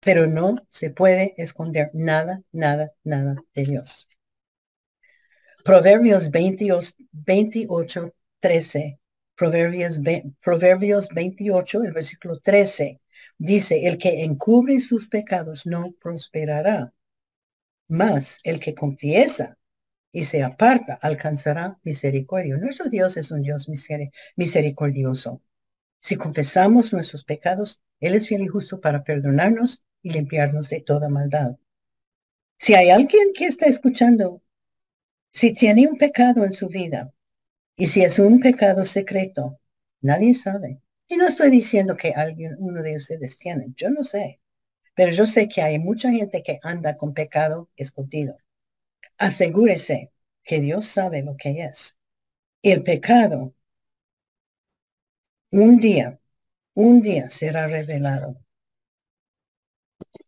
[0.00, 4.08] Pero no se puede esconder nada, nada, nada de Dios.
[5.62, 8.98] Proverbios 28, 28 13.
[9.36, 10.00] Proverbios,
[10.42, 13.00] Proverbios 28, el versículo 13
[13.38, 16.92] Dice, el que encubre sus pecados no prosperará,
[17.88, 19.58] mas el que confiesa
[20.12, 22.56] y se aparta alcanzará misericordia.
[22.56, 23.68] Nuestro Dios es un Dios
[24.36, 25.42] misericordioso.
[26.00, 31.08] Si confesamos nuestros pecados, Él es fiel y justo para perdonarnos y limpiarnos de toda
[31.08, 31.56] maldad.
[32.58, 34.42] Si hay alguien que está escuchando,
[35.32, 37.12] si tiene un pecado en su vida
[37.76, 39.58] y si es un pecado secreto,
[40.00, 40.80] nadie sabe.
[41.10, 44.40] Y no estoy diciendo que alguien, uno de ustedes tiene, yo no sé,
[44.94, 48.38] pero yo sé que hay mucha gente que anda con pecado escondido.
[49.18, 50.12] Asegúrese
[50.44, 51.96] que Dios sabe lo que es.
[52.62, 53.54] El pecado,
[55.52, 56.20] un día,
[56.74, 58.36] un día será revelado.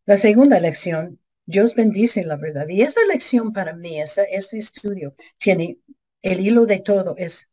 [0.05, 2.67] La segunda lección, Dios bendice la verdad.
[2.69, 5.79] Y esta lección para mí, este estudio, tiene
[6.23, 7.49] el hilo de todo, es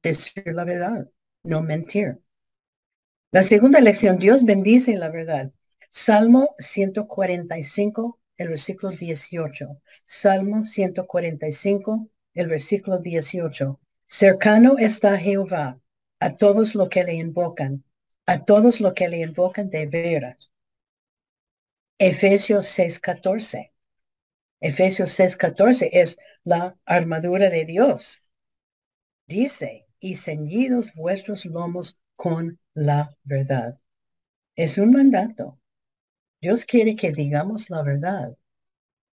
[0.00, 1.08] decir la verdad
[1.44, 2.20] no mentir.
[3.30, 5.52] La segunda lección, Dios bendice la verdad.
[5.90, 9.80] Salmo 145, el versículo 18.
[10.06, 13.80] Salmo 145, el versículo 18.
[14.08, 15.80] Cercano está Jehová
[16.18, 17.84] a todos los que le invocan,
[18.26, 20.50] a todos los que le invocan de veras.
[21.98, 23.72] Efesios 6:14.
[24.60, 28.22] Efesios 6:14 es la armadura de Dios.
[29.26, 33.80] Dice, y ceñidos vuestros lomos con la verdad.
[34.54, 35.58] Es un mandato.
[36.42, 38.36] Dios quiere que digamos la verdad.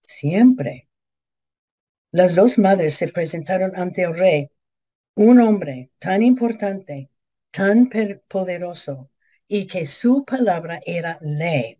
[0.01, 0.89] Siempre.
[2.11, 4.51] Las dos madres se presentaron ante el rey,
[5.15, 7.09] un hombre tan importante,
[7.53, 7.89] tan
[8.27, 9.13] poderoso,
[9.47, 11.79] y que su palabra era ley.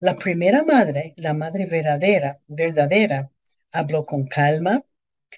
[0.00, 3.30] La primera madre, la madre verdadera, verdadera,
[3.72, 4.86] habló con calma,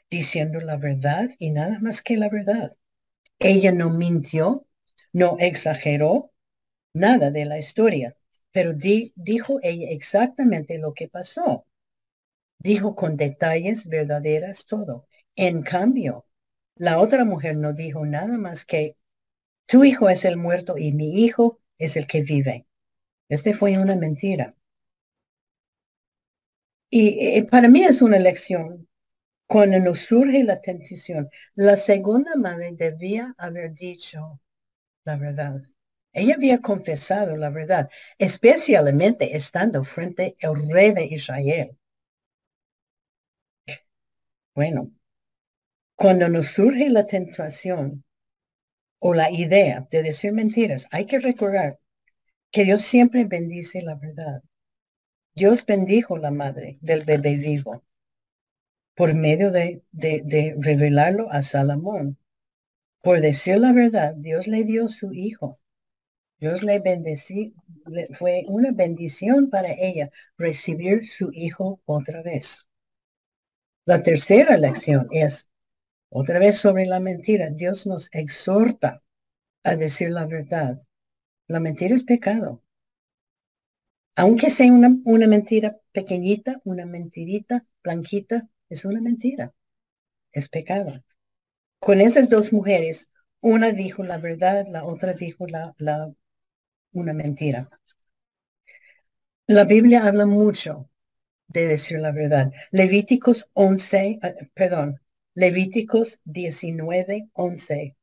[0.09, 2.77] diciendo la verdad y nada más que la verdad.
[3.41, 4.67] Ella no mintió,
[5.13, 6.33] no exageró
[6.95, 8.17] nada de la historia,
[8.53, 11.67] pero dijo ella exactamente lo que pasó.
[12.59, 15.09] Dijo con detalles verdaderas todo.
[15.37, 16.27] En cambio,
[16.77, 18.97] la otra mujer no dijo nada más que
[19.67, 22.67] Tu hijo es el muerto y mi hijo es el que vive.
[23.29, 24.57] Este fue una mentira.
[26.91, 28.87] Y, y para mí es una lección.
[29.51, 34.41] Cuando nos surge la tentación, la segunda madre debía haber dicho
[35.05, 35.61] la verdad.
[36.13, 41.77] Ella había confesado la verdad, especialmente estando frente al rey de Israel.
[44.55, 44.93] Bueno,
[45.97, 48.05] cuando nos surge la tentación
[49.01, 51.81] o la idea de decir mentiras, hay que recordar
[52.53, 54.45] que Dios siempre bendice la verdad.
[55.35, 57.83] Dios bendijo la madre del bebé vivo
[58.95, 59.83] por medio de,
[60.59, 62.19] revelarlo a Salomón.
[63.03, 65.59] Por decir la verdad, Dios le dio su hijo.
[66.39, 67.55] Dios le bendecí,
[68.19, 72.67] fue una bendición para ella recibir su hijo otra vez.
[73.85, 75.49] La tercera lección es,
[76.11, 79.03] otra vez sobre la mentira, Dios nos exhorta
[79.63, 80.79] a decir la verdad.
[81.47, 82.63] La mentira es pecado.
[84.17, 89.53] Aunque sea una, una mentira pequeñita, una mentirita blanquita, es una mentira.
[90.33, 91.05] Es pecado.
[91.81, 93.09] Con esas dos mujeres,
[93.41, 96.13] una dijo la verdad, la otra dijo la, la,
[96.93, 97.71] una mentira.
[99.47, 100.89] La Biblia habla mucho
[101.49, 102.53] de decir la verdad.
[102.71, 105.01] Levíticos 11, eh, perdón,
[105.35, 107.97] Levíticos 19, 11.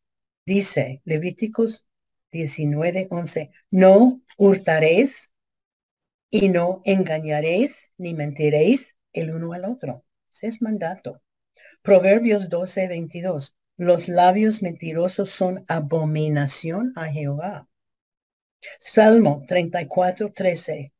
[0.45, 1.85] Dice, Levíticos
[2.31, 5.31] 19, 11, no hurtaréis
[6.29, 10.05] y no engañaréis ni mentiréis el uno al otro.
[10.43, 11.21] Es mandato.
[11.81, 13.55] Proverbios 12, 22.
[13.77, 17.67] Los labios mentirosos son abominación a Jehová.
[18.79, 20.93] Salmo 34, 13.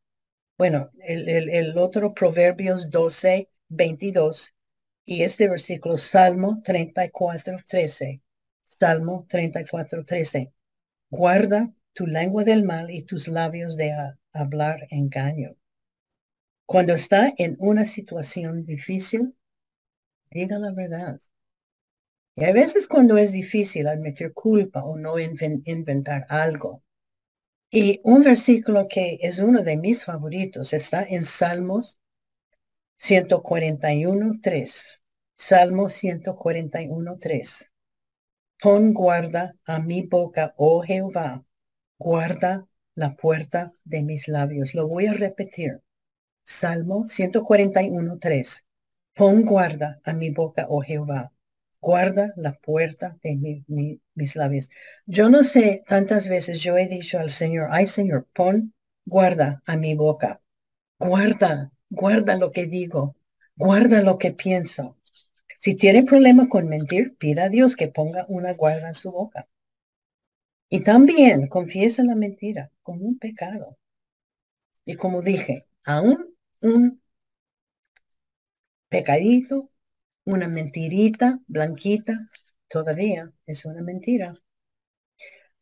[0.57, 4.53] Bueno, el, el, otro Proverbios 12, 22
[5.05, 8.21] y este versículo, Salmo 34, 13.
[8.63, 10.51] Salmo 34, 13.
[11.09, 13.95] Guarda tu lengua del mal y tus labios de
[14.33, 15.55] hablar engaño.
[16.67, 19.37] Cuando está en una situación difícil,
[20.29, 21.17] diga la verdad.
[22.35, 26.83] Y a veces cuando es difícil admitir culpa o no inventar algo,
[27.71, 31.99] y un versículo que es uno de mis favoritos está en Salmos
[32.97, 34.99] 141, 3.
[35.37, 37.71] Salmo 141, 3.
[38.61, 41.45] Pon guarda a mi boca, oh Jehová,
[41.97, 44.73] guarda la puerta de mis labios.
[44.73, 45.81] Lo voy a repetir.
[46.49, 48.65] Salmo 141, 3.
[49.13, 51.33] Pon guarda a mi boca, oh Jehová,
[51.81, 54.69] guarda la puerta de mis labios.
[55.05, 58.73] Yo no sé, tantas veces yo he dicho al Señor, ay Señor, pon
[59.05, 60.41] guarda a mi boca.
[60.97, 63.17] Guarda, guarda lo que digo,
[63.57, 64.97] guarda lo que pienso.
[65.57, 69.49] Si tiene problema con mentir, pida a Dios que ponga una guarda en su boca.
[70.69, 73.77] Y también confiesa la mentira como un pecado.
[74.85, 77.01] Y como dije, aún un
[78.89, 79.69] pecadito
[80.27, 82.29] una mentirita blanquita
[82.67, 84.33] todavía es una mentira.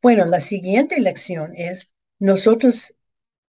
[0.01, 2.95] Bueno, la siguiente lección es, nosotros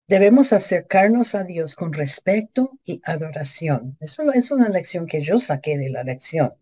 [0.07, 3.97] debemos acercarnos a Dios con respeto y adoración.
[4.01, 6.53] Eso es una lección que yo saqué de la lección.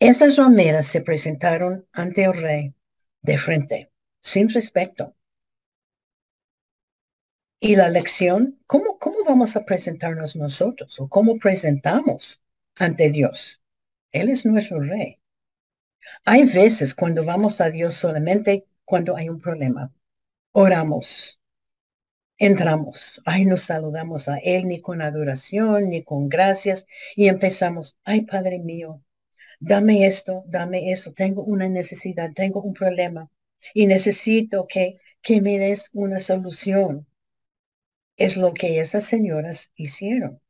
[0.00, 2.74] Esas rameras se presentaron ante el rey
[3.22, 5.14] de frente, sin respeto.
[7.60, 12.40] Y la lección, ¿cómo, cómo vamos a presentarnos nosotros o cómo presentamos
[12.80, 13.60] ante Dios.
[14.10, 15.18] Él es nuestro rey.
[16.24, 19.92] Hay veces cuando vamos a Dios solamente cuando hay un problema.
[20.52, 21.38] Oramos,
[22.38, 28.22] entramos, ay, nos saludamos a Él ni con adoración, ni con gracias, y empezamos, ay,
[28.22, 29.02] Padre mío,
[29.60, 33.30] dame esto, dame eso, tengo una necesidad, tengo un problema,
[33.74, 37.06] y necesito que, que me des una solución.
[38.20, 40.40] Es lo que esas señoras hicieron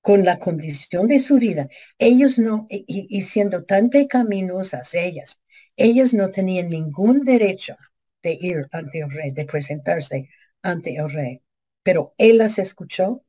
[0.00, 5.40] con la condición de su vida, ellos no, y, siendo tan pecaminosas ellas,
[5.76, 7.76] ellas no tenían ningún derecho
[8.22, 10.28] de ir ante el rey, de presentarse
[10.62, 11.42] ante el rey.
[11.82, 13.24] Pero él las escuchó,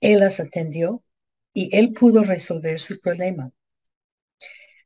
[0.00, 1.04] él las atendió
[1.52, 3.52] y él pudo resolver su problema.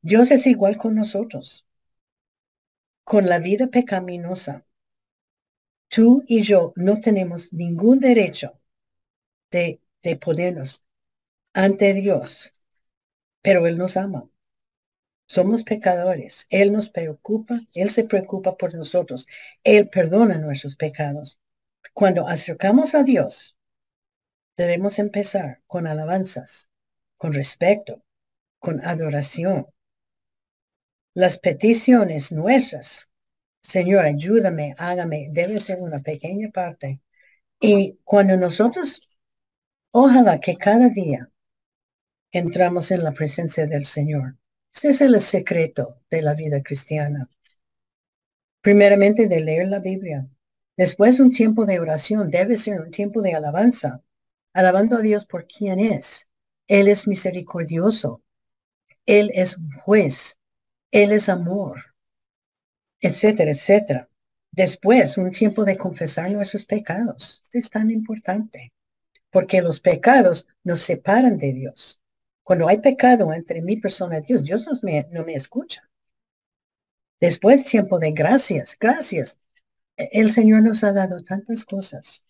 [0.03, 1.65] Dios es igual con nosotros.
[3.05, 4.65] Con la vida pecaminosa,
[5.91, 8.59] tú y yo no tenemos ningún derecho
[9.51, 10.85] de, de ponernos
[11.55, 12.53] ante Dios,
[13.43, 14.31] pero Él nos ama.
[15.29, 16.47] Somos pecadores.
[16.51, 19.27] Él nos preocupa, Él se preocupa por nosotros.
[19.65, 21.41] Él perdona nuestros pecados.
[21.95, 23.57] Cuando acercamos a Dios,
[24.57, 26.69] debemos empezar con alabanzas,
[27.17, 28.05] con respeto,
[28.61, 29.67] con adoración.
[31.15, 33.10] las peticiones nuestras,
[33.63, 37.01] Señor, ayúdame, hágame, debe ser una pequeña parte.
[37.61, 39.03] Y cuando nosotros,
[39.93, 41.31] ojalá que cada día
[42.33, 44.37] entramos en la presencia del Señor.
[44.73, 47.29] Ese es el secreto de la vida cristiana.
[48.61, 50.29] Primeramente de leer la Biblia.
[50.77, 52.31] Después un tiempo de oración.
[52.31, 54.03] Debe ser un tiempo de alabanza.
[54.53, 56.29] Alabando a Dios por quien es.
[56.69, 58.23] Él es misericordioso.
[59.07, 60.39] Él es juez.
[60.93, 61.90] Él es amor.
[63.01, 64.09] Etcétera, etcétera.
[64.53, 67.41] Después, un tiempo de confesar nuestros pecados.
[67.45, 68.73] Esto es tan importante,
[69.31, 72.01] porque los pecados nos separan de Dios.
[72.43, 75.89] Cuando hay pecado entre mi persona y Dios, Dios no me, no me escucha.
[77.21, 79.39] Después, tiempo de gracias, gracias.
[79.97, 82.25] E, el Señor nos ha dado tantas cosas.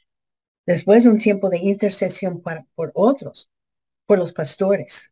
[0.67, 3.51] Después, un tiempo de intercesión para, por otros,
[4.07, 5.11] por los pastores,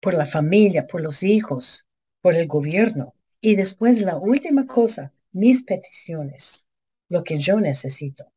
[0.00, 1.86] por la familia, por los hijos,
[2.20, 3.14] por el gobierno.
[3.42, 6.64] Y después, la última cosa, mis peticiones,
[7.10, 8.32] lo que yo necesito.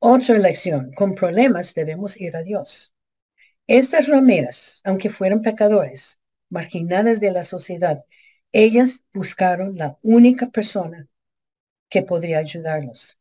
[0.00, 2.92] Otra lección, con problemas debemos ir a Dios.
[3.68, 6.20] Estas rameras, aunque fueran pecadores,
[6.50, 8.04] marginadas de la sociedad,
[8.52, 11.08] ellas buscaron la única persona
[11.90, 13.18] que podría ayudarlos.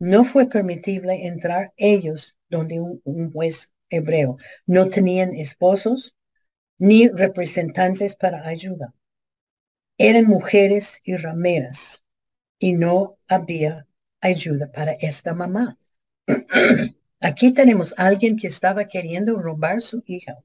[0.00, 4.38] No fue permitible entrar ellos donde un, un juez hebreo.
[4.66, 6.15] No tenían esposos
[6.78, 8.94] ni representantes para ayuda.
[9.98, 12.04] Eran mujeres y rameras
[12.58, 13.86] y no había
[14.20, 15.78] ayuda para esta mamá.
[17.20, 20.38] Aquí tenemos a alguien que estaba queriendo robar su hija,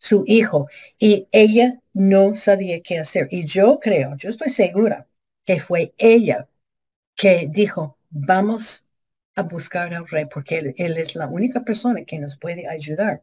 [0.00, 0.68] su hijo,
[0.98, 3.28] y ella no sabía qué hacer.
[3.30, 5.08] Y yo creo, yo estoy segura
[5.44, 6.48] que fue ella
[7.16, 8.86] que dijo, vamos
[9.34, 13.22] a buscar al rey porque él, es la única persona que nos puede ayudar.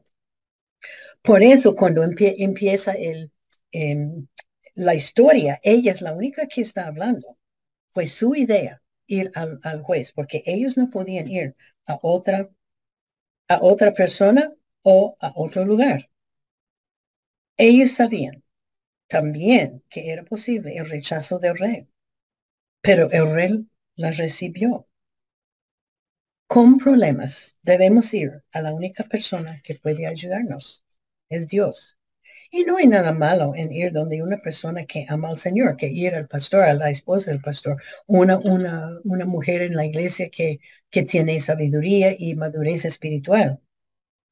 [1.22, 2.94] Por eso cuando empieza
[3.72, 4.28] em,
[4.76, 7.38] la historia, ella es la única que está hablando.
[7.92, 11.56] Fue su idea ir al, al, juez porque ellos no podían ir
[11.86, 12.50] a otra,
[13.48, 14.54] a otra persona
[14.84, 16.10] o a otro lugar.
[17.58, 18.44] Ellos sabían
[19.08, 21.88] también que era posible el rechazo del rey,
[22.82, 24.89] pero el rey la recibió.
[26.50, 30.84] Con problemas debemos ir a la única persona que puede ayudarnos,
[31.30, 31.96] es Dios.
[32.52, 35.88] Y no hay nada malo en ir donde una persona que ama al Señor, que
[35.90, 40.30] ir al pastor, a la esposa del pastor, una, una, una mujer en la iglesia
[40.32, 43.62] que, que tiene sabiduría y madurez espiritual.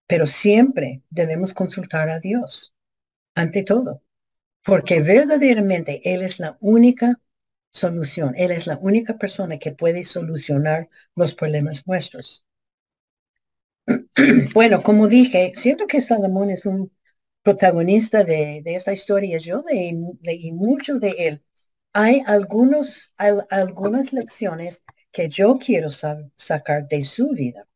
[0.07, 2.73] Pero siempre debemos consultar a Dios,
[3.35, 4.03] ante todo,
[4.63, 7.19] porque verdaderamente Él es la única
[7.77, 8.33] solución.
[8.37, 12.45] Él es la única persona que puede solucionar los problemas nuestros.
[14.53, 16.91] Bueno, como dije, siento que Salomón es un
[17.43, 19.37] protagonista de, esta historia.
[19.39, 21.43] Yo leí, mucho de él.
[21.93, 23.13] Hay algunos,
[23.49, 27.67] algunas lecciones que yo quiero sacar de su vida.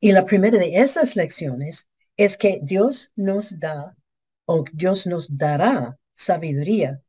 [0.00, 3.96] Y la primera de esas lecciones es que Dios nos da
[4.46, 7.02] o Dios nos dará sabiduría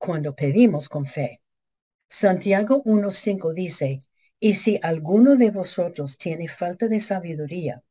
[0.00, 1.42] cuando pedimos con fe.
[2.08, 4.00] Santiago 1.5 dice,
[4.40, 7.84] y si alguno de vosotros tiene falta de sabiduría,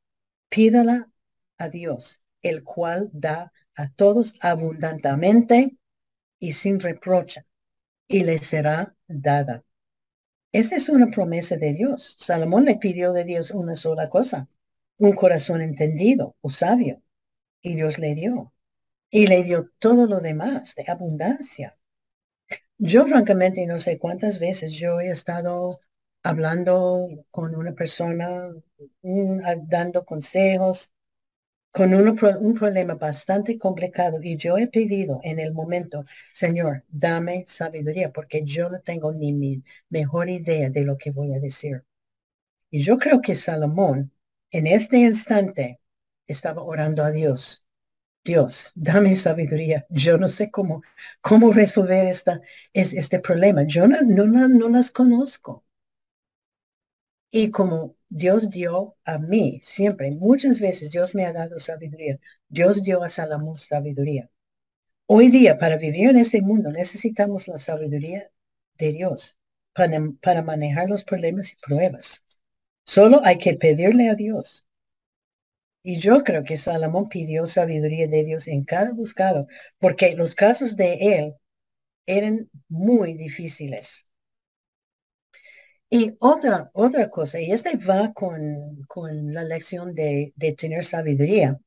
[0.49, 1.11] pídala
[1.59, 5.77] a Dios, el cual da a todos abundantemente
[6.39, 7.45] y sin reproche,
[8.07, 9.63] y le será dada.
[10.51, 12.17] Esa es una promesa de Dios.
[12.19, 14.49] Salomón le pidió de Dios una sola cosa,
[14.97, 17.03] un corazón entendido o sabio,
[17.61, 18.51] y Dios le dio.
[19.11, 21.78] Y le dio todo lo demás de abundancia.
[22.79, 25.79] Yo francamente no sé cuántas veces yo he estado
[26.23, 28.51] hablando con una persona,
[29.67, 30.91] dando consejos,
[31.71, 38.11] con un problema bastante complicado y yo he pedido en el momento, Señor, dame sabiduría
[38.13, 41.83] porque yo no tengo ni mi mejor idea de lo que voy a decir.
[42.71, 44.11] Y yo creo que Salomón
[44.51, 45.79] en este instante
[46.27, 47.63] estaba orando a Dios.
[48.23, 49.85] Dios, dame sabiduría.
[49.89, 50.81] Yo no sé cómo,
[51.21, 52.41] cómo resolver esta,
[52.73, 53.63] es, este problema.
[53.65, 55.65] Yo no, no, no las conozco.
[57.31, 62.19] Y como Dios dio a mí siempre, muchas veces Dios me ha dado sabiduría.
[62.47, 64.29] Dios dio a Salomón sabiduría.
[65.07, 68.31] Hoy día, para vivir en este mundo, necesitamos la sabiduría
[68.77, 69.39] de Dios
[69.73, 72.23] para, para manejar los problemas y pruebas.
[72.85, 74.65] Solo hay que pedirle a Dios.
[75.91, 79.47] Y yo creo que Salomón pidió sabiduría de Dios en cada buscado,
[79.79, 81.35] porque los casos de él
[82.07, 84.05] eran muy difíciles.
[85.91, 91.59] Y otra, otra cosa, y este va con, con la lección de, de tener sabiduría.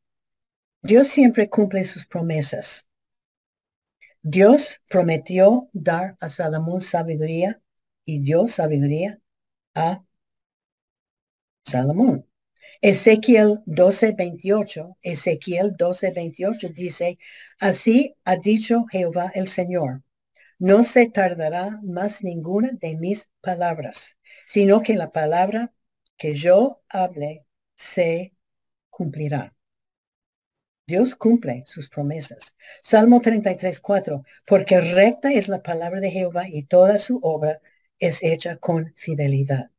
[0.82, 2.86] Dios siempre cumple sus promesas.
[4.24, 7.60] Dios prometió dar a Salomón sabiduría
[8.04, 9.20] y dio sabiduría
[9.74, 10.02] a
[11.64, 12.24] Salomón.
[12.84, 17.16] Ezequiel 12, 28, Ezequiel 12, 28 dice,
[17.60, 20.02] así ha dicho Jehová el Señor,
[20.58, 24.16] no se tardará más ninguna de mis palabras,
[24.46, 25.72] sino que la palabra
[26.16, 28.34] que yo hable se
[28.90, 29.54] cumplirá.
[30.84, 32.56] Dios cumple sus promesas.
[32.82, 37.60] Salmo 33, 4, porque recta es la palabra de Jehová y toda su obra
[38.00, 39.70] es hecha con fidelidad.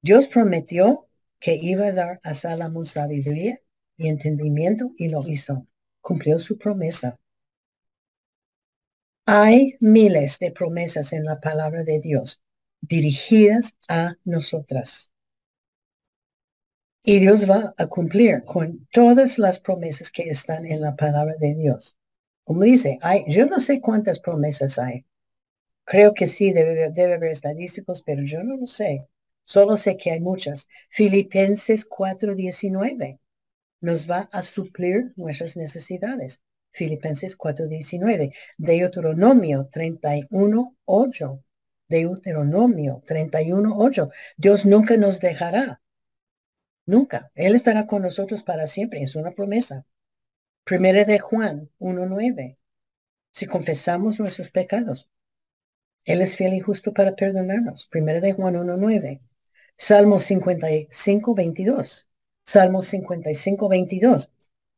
[0.00, 1.08] Dios prometió
[1.42, 3.58] que iba a dar a Salomón sabiduría
[3.96, 5.66] y entendimiento y lo hizo.
[6.00, 7.18] Cumplió su promesa.
[9.26, 12.40] Hay miles de promesas en la palabra de Dios
[12.80, 15.10] dirigidas a nosotras.
[17.02, 21.56] Y Dios va a cumplir con todas las promesas que están en la palabra de
[21.56, 21.96] Dios.
[22.44, 25.04] Como dice, hay, yo no sé cuántas promesas hay.
[25.84, 29.08] Creo que sí, debe, debe haber estadísticos, pero yo no lo sé.
[29.44, 30.68] Solo sé que hay muchas.
[30.88, 33.18] Filipenses 4:19
[33.80, 36.40] nos va a suplir nuestras necesidades.
[36.70, 38.32] Filipenses 4:19.
[38.56, 41.42] Deuteronomio 31:8.
[41.88, 44.08] Deuteronomio 31:8.
[44.36, 45.82] Dios nunca nos dejará.
[46.86, 47.30] Nunca.
[47.34, 49.02] Él estará con nosotros para siempre.
[49.02, 49.84] Es una promesa.
[50.64, 52.56] Primera de Juan 1:9.
[53.32, 55.10] Si confesamos nuestros pecados,
[56.04, 57.86] Él es fiel y justo para perdonarnos.
[57.88, 59.20] Primera de Juan 1:9.
[59.76, 62.06] Salmo 55, 22.
[62.44, 64.30] Salmo 55, 22.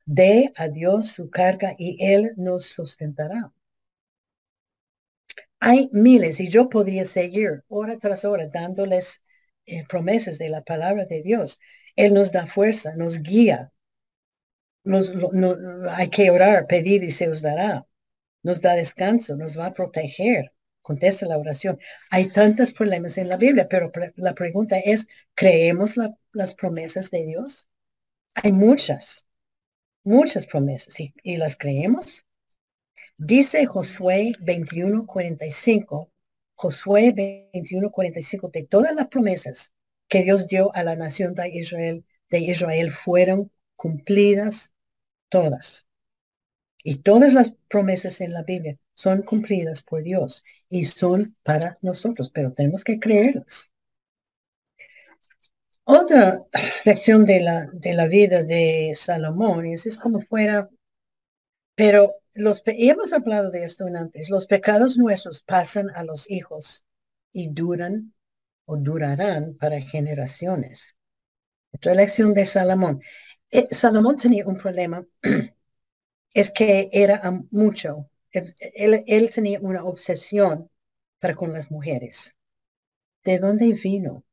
[0.07, 3.53] Dé a Dios su carga y Él nos sustentará.
[5.61, 9.23] Hay miles y yo podría seguir hora tras hora dándoles
[9.67, 11.59] eh, promesas de la palabra de Dios.
[11.97, 13.73] Él nos da fuerza, nos guía.
[14.85, 15.13] Nos,
[15.91, 17.87] hay que orar, pedir y se os dará.
[18.43, 20.54] Nos da descanso, nos va a proteger
[20.85, 21.79] contesta la oración.
[22.11, 25.97] Hay tantos problemas en la Biblia, pero la pregunta es, ¿creemos
[26.33, 27.69] las promesas de Dios?
[28.35, 29.27] Hay muchas,
[30.05, 32.25] muchas promesas y, y las creemos.
[33.17, 36.11] Dice Josué 21:45,
[36.55, 39.73] Josué 21:45, de todas las promesas
[40.09, 44.73] que Dios dio a la nación de Israel, de Israel fueron cumplidas
[45.31, 45.87] todas.
[46.83, 52.31] Y todas las promesas en la Biblia son cumplidas por Dios y son para nosotros,
[52.31, 53.71] pero tenemos que creerlas.
[55.87, 56.43] Otra
[56.85, 60.71] lección de la, de la vida de Salomón es, como fuera,
[61.75, 66.87] pero los, hemos hablado de esto antes, los pecados nuestros pasan a los hijos
[67.33, 68.15] y duran
[68.65, 70.97] o durarán para generaciones.
[71.73, 73.03] Otra lección de Salomón.
[73.51, 75.05] Eh, Salomón tenía un problema,
[76.35, 80.71] es que era mucho él, tenía una obsesión
[81.21, 82.35] para con las mujeres.
[83.23, 84.25] ¿De dónde vino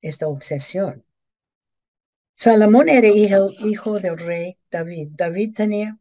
[0.00, 1.04] esta obsesión?
[2.36, 5.08] Salomón era hijo, hijo del rey David.
[5.12, 5.98] David tenía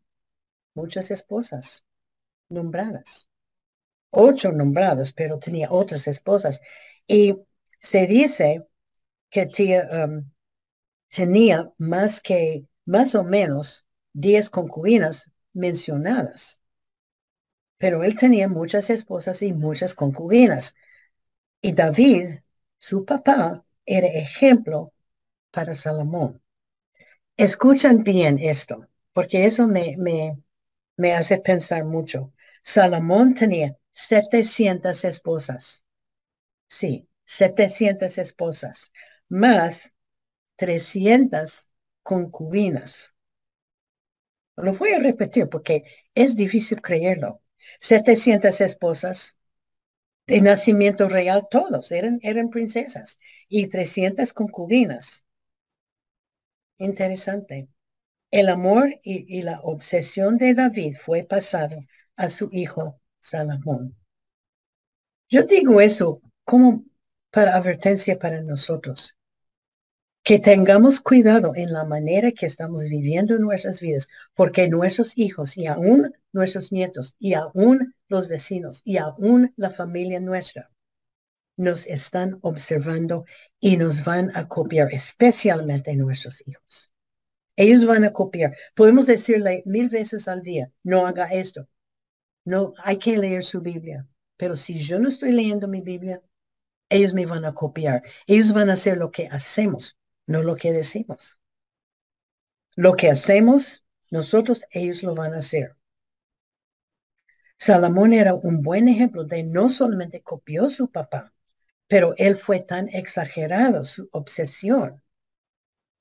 [0.75, 1.83] muchas esposas
[2.49, 3.27] nombradas,
[4.11, 6.61] ocho nombradas, pero tenía otras esposas.
[7.07, 7.35] Y
[7.81, 8.67] se dice
[9.29, 9.49] que
[9.91, 10.29] um,
[11.09, 16.59] tenía más que, más o menos, diez concubinas mencionadas
[17.78, 20.75] pero él tenía muchas esposas y muchas concubinas.
[21.61, 22.39] Y David,
[22.80, 24.93] su papá, era ejemplo
[25.51, 26.41] para Salomón.
[27.38, 30.41] Escuchan bien esto, porque eso me, me,
[30.97, 32.34] me hace pensar mucho.
[32.63, 35.84] Salomón tenía 700 esposas.
[36.69, 38.91] Sí, 700 esposas,
[39.30, 39.93] más
[40.57, 41.69] 300
[42.03, 43.13] concubinas.
[44.57, 47.41] Lo voy a repetir porque es difícil creerlo.
[47.80, 49.36] 700 esposas
[50.28, 55.26] de nacimiento real, todos eran, eran princesas y 300 concubinas.
[56.78, 57.70] Interesante.
[58.30, 61.80] El amor y, la obsesión de David fue pasado
[62.18, 63.95] a su hijo Salomón.
[65.30, 66.84] Yo digo eso como
[67.32, 69.16] para advertencia para nosotros
[70.28, 75.67] que tengamos cuidado en la manera que estamos viviendo nuestras vidas, porque nuestros hijos y
[75.67, 80.69] aún nuestros nietos y aún los vecinos y aún la familia nuestra
[81.55, 83.23] nos están observando
[83.61, 86.91] y nos van a copiar, especialmente nuestros hijos.
[87.55, 88.53] Ellos van a copiar.
[88.75, 91.69] Podemos decirle mil veces al día, no haga esto.
[92.43, 94.05] No, hay que leer su Biblia.
[94.36, 96.21] Pero si yo no estoy leyendo mi Biblia,
[96.89, 98.03] ellos me van a copiar.
[98.25, 99.96] Ellos van a hacer lo que hacemos
[100.28, 101.39] no lo que decimos.
[102.75, 105.75] Lo que hacemos nosotros ellos lo van a hacer.
[107.57, 111.34] Salomón era un buen ejemplo de no solamente copió su papá,
[111.88, 115.01] pero él fue tan exagerado su obsesión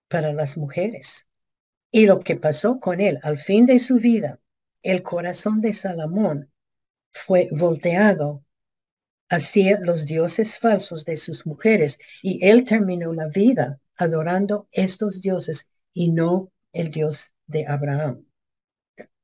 [0.08, 1.26] para las mujeres.
[1.90, 4.40] Y lo que pasó con él al fin de su vida,
[4.82, 6.52] el corazón de Salomón
[7.12, 8.44] fue volteado
[9.28, 15.66] hacia los dioses falsos de sus mujeres y él terminó la vida adorando estos dioses
[15.92, 18.26] y no el Dios de Abraham.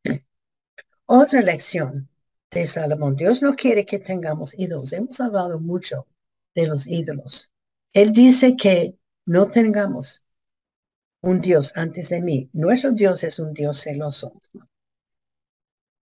[1.06, 2.08] Otra lección
[2.50, 3.16] de Salomón.
[3.16, 4.92] Dios no quiere que tengamos ídolos.
[4.92, 6.06] Hemos hablado mucho
[6.54, 7.52] de los ídolos.
[7.92, 8.96] Él dice que
[9.26, 10.22] no tengamos
[11.20, 12.50] un Dios antes de mí.
[12.52, 14.32] Nuestro Dios es un Dios celoso.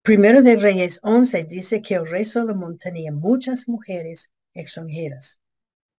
[0.03, 5.39] Primero de Reyes 11 dice que el rey Salomón tenía muchas mujeres extranjeras,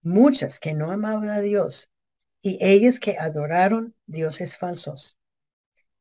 [0.02, 1.90] muchas que no amaban a Dios
[2.42, 5.18] y ellas que adoraron dioses falsos.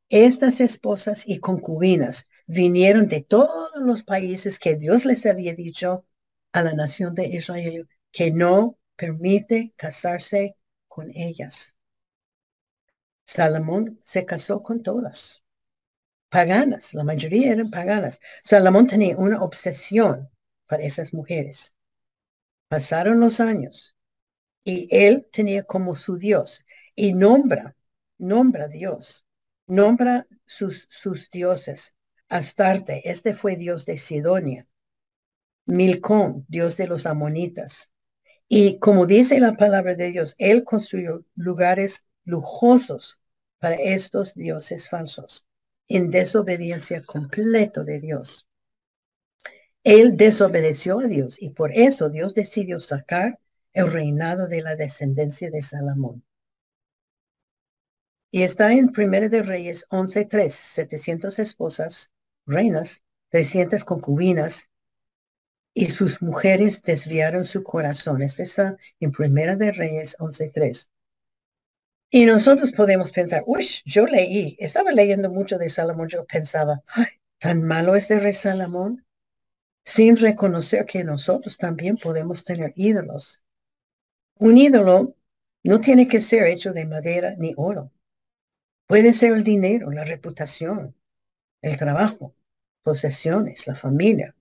[0.09, 6.07] Estas esposas y concubinas vinieron de todos los países que Dios les había dicho
[6.53, 10.57] a la nación de Israel que no permite casarse
[10.89, 11.75] con ellas.
[13.25, 15.43] Salomón se casó con todas,
[16.31, 18.21] paganas, la mayoría eran paganas.
[18.45, 20.31] Salomón tenía una obsesión
[20.67, 21.75] para esas mujeres.
[22.69, 23.98] Pasaron los años
[24.69, 26.63] y él tenía como su Dios
[26.95, 27.75] y nombra,
[28.19, 29.25] nombra Dios,
[29.67, 31.95] nombra sus, sus dioses.
[32.29, 34.67] Astarte, este fue Dios de Sidonia.
[35.65, 37.91] Milcón, Dios de los amonitas.
[38.47, 43.19] Y como dice la palabra de Dios, él construyó lugares lujosos
[43.59, 45.47] para estos dioses falsos,
[45.89, 48.47] en desobediencia completo de Dios.
[49.83, 53.39] Él desobedeció a Dios y por eso Dios decidió sacar
[53.73, 56.25] el reinado de la descendencia de Salomón.
[58.31, 62.13] Y está en Primera de Reyes 11.3, 700 esposas,
[62.47, 64.69] reinas, 300 concubinas,
[65.75, 68.23] y sus mujeres desviaron su corazón.
[68.23, 70.91] Este está en Primera de Reyes 11.3.
[72.11, 76.83] Y nosotros podemos pensar, uy, yo leí, estaba leyendo mucho de Salomón, yo pensaba,
[77.39, 79.07] tan malo es de rey Salomón,
[79.85, 83.43] sin reconocer que nosotros también podemos tener ídolos.
[84.41, 85.17] Un ídolo
[85.65, 87.91] no tiene que ser hecho de madera ni oro.
[88.87, 90.95] Puede ser el dinero, la reputación,
[91.61, 92.37] el trabajo,
[92.85, 94.37] posesiones, la familia,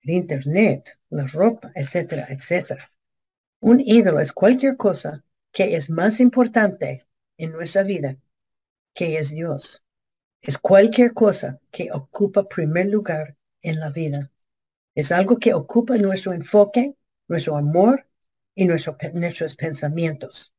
[0.00, 2.90] el internet, la ropa, etcétera, etcétera.
[3.60, 5.22] Un ídolo es cualquier cosa
[5.52, 8.16] que es más importante en nuestra vida
[8.94, 9.84] que es Dios.
[10.40, 14.32] Es cualquier cosa que ocupa primer lugar en la vida.
[14.94, 16.96] Es algo que ocupa nuestro enfoque,
[17.28, 18.07] nuestro amor
[18.58, 20.52] y nuestros pensamientos.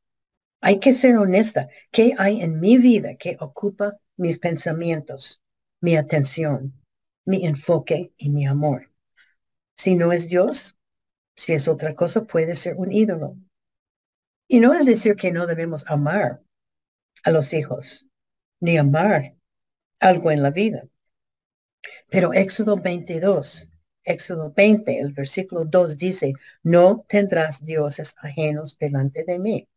[0.61, 1.67] Hay que ser honesta.
[1.91, 5.41] ¿Qué hay en mi vida que ocupa mis pensamientos,
[5.81, 6.81] mi atención,
[7.25, 8.89] mi enfoque y mi amor?
[9.75, 10.77] Si no es Dios,
[11.35, 13.35] si es otra cosa, puede ser un ídolo.
[14.47, 16.41] Y no es decir que no debemos amar
[17.25, 18.07] a los hijos,
[18.61, 19.35] ni amar
[19.99, 20.87] algo en la vida.
[22.07, 23.68] Pero Éxodo 22,
[24.03, 26.33] Éxodo 20, el versículo 2 dice,
[26.63, 29.67] no tendrás dioses ajenos delante de mí.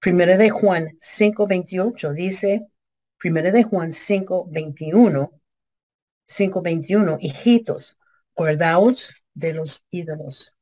[0.00, 2.68] Primera de Juan 5.28 dice,
[3.18, 5.30] Primera de Juan 5.21,
[6.28, 7.96] 5.21, hijitos,
[8.34, 10.54] guardaos de los ídolos.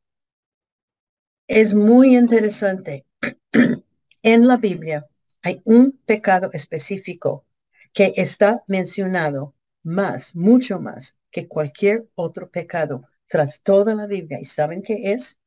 [1.49, 3.05] Es muy interesante.
[4.23, 5.07] en la Biblia
[5.43, 7.45] hay un pecado específico
[7.93, 14.41] que está mencionado más, mucho más que cualquier otro pecado tras toda la Biblia.
[14.41, 15.39] ¿Y saben qué es?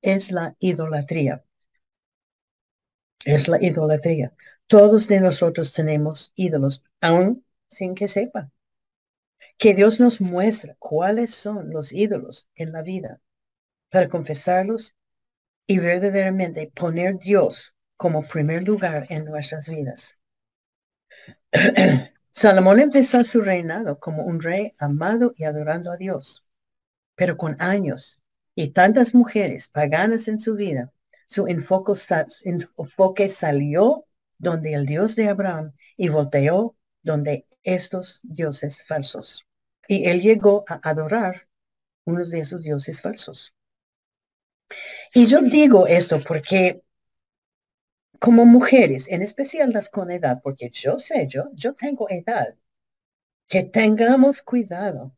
[0.00, 1.44] Es la idolatría.
[3.26, 4.32] Es la idolatría.
[4.66, 8.50] Todos de nosotros tenemos ídolos, aún sin que sepan
[9.58, 13.20] que Dios nos muestra cuáles son los ídolos en la vida
[13.90, 14.96] para confesarlos
[15.66, 20.18] y verdaderamente poner Dios como primer lugar en nuestras vidas.
[22.38, 26.44] Salomón empezó su reinado como un rey amado y adorando a Dios,
[27.14, 28.20] pero con años
[28.54, 30.92] y tantas mujeres paganas en su vida,
[31.28, 34.04] su enfoque, salió
[34.36, 39.46] donde el Dios de Abraham y volteó donde estos dioses falsos.
[39.88, 41.48] Y él llegó a adorar
[42.04, 43.54] unos de esos dioses falsos.
[45.14, 46.82] Y yo digo esto porque
[48.20, 52.56] como mujeres, en especial las con edad, porque yo sé, yo, yo tengo edad,
[53.48, 55.16] que tengamos cuidado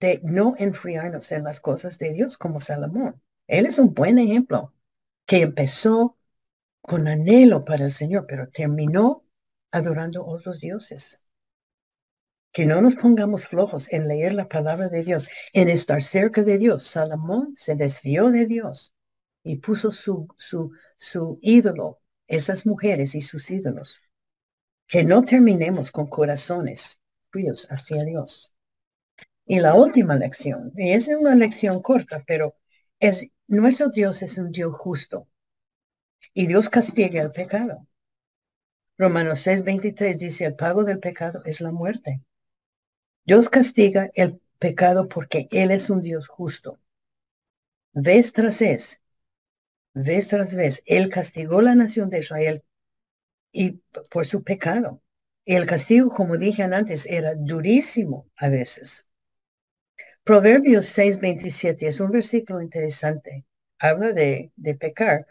[0.00, 3.22] de no enfriarnos en las cosas de Dios como Salomón.
[3.48, 4.74] Él es un buen ejemplo
[5.26, 6.18] que empezó
[6.82, 9.26] con anhelo para el Señor, pero terminó
[9.72, 11.20] adorando otros dioses.
[12.52, 16.58] que no nos pongamos flojos en leer la palabra de Dios, en estar cerca de
[16.58, 16.86] Dios.
[16.86, 18.94] Salomón se desvió de Dios
[19.42, 22.00] y puso su, su, su ídolo,
[22.32, 24.00] esas mujeres y sus ídolos.
[24.86, 28.54] Que no terminemos con corazones fríos hacia Dios.
[29.44, 32.54] Y la última lección, y es una lección corta, pero
[32.98, 35.28] es, nuestro Dios es un Dios justo.
[36.32, 37.86] Y Dios castiga el pecado.
[38.96, 42.22] Romanos 6, 23 dice, el pago del pecado es la muerte.
[43.24, 46.78] Dios castiga el pecado porque Él es un Dios justo.
[47.92, 49.01] Vez tras vez,
[49.94, 52.64] vez tras vez, Él castigó la nación de Israel
[53.52, 55.02] y por su pecado.
[55.44, 59.06] El castigo, como dije antes, era durísimo a veces.
[60.24, 63.44] Proverbios 6:27 es un versículo interesante.
[63.78, 65.26] Habla de, de pecar.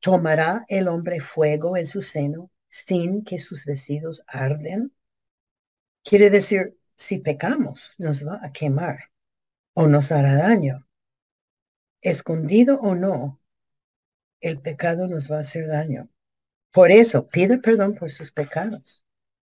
[0.00, 4.92] ¿Tomará el hombre fuego en su seno sin que sus vestidos arden?
[6.04, 9.10] Quiere decir, si pecamos, nos va a quemar
[9.74, 10.86] o nos hará daño.
[12.00, 13.40] Escondido o no,
[14.40, 16.08] el pecado nos va a hacer daño.
[16.72, 19.04] Por eso, pide perdón por sus pecados.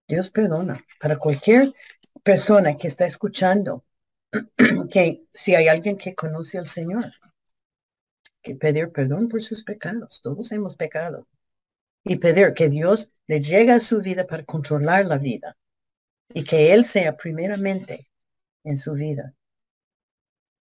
[0.07, 0.79] Dios perdona.
[0.99, 1.73] Para cualquier
[2.23, 3.83] persona que está escuchando,
[4.91, 7.11] que si hay alguien que conoce al Señor,
[8.41, 10.21] que pedir perdón por sus pecados.
[10.21, 11.27] Todos hemos pecado.
[12.03, 15.57] Y pedir que Dios le llegue a su vida para controlar la vida
[16.29, 18.07] y que Él sea primeramente
[18.63, 19.33] en su vida.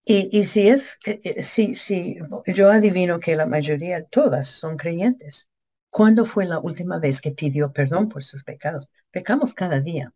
[0.07, 5.49] Y, si es, eh, eh, si, si yo adivino que la mayoría, todas son creyentes.
[5.89, 8.87] ¿Cuándo fue la última vez que pidió perdón por sus pecados?
[9.09, 10.13] Pecamos cada día.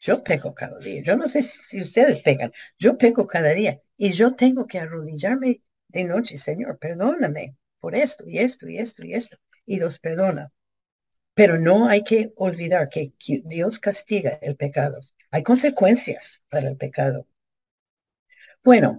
[0.00, 1.02] Yo peco cada día.
[1.02, 2.52] Yo no sé si, ustedes pecan.
[2.78, 3.82] Yo peco cada día.
[3.96, 9.04] Y yo tengo que arrodillarme de noche, Señor, perdóname por esto y esto y esto
[9.04, 9.36] y esto.
[9.66, 10.52] Y Dios perdona.
[11.34, 13.12] Pero no hay que olvidar que
[13.44, 15.00] Dios castiga el pecado.
[15.30, 17.26] Hay consecuencias para el pecado.
[18.64, 18.96] Bueno,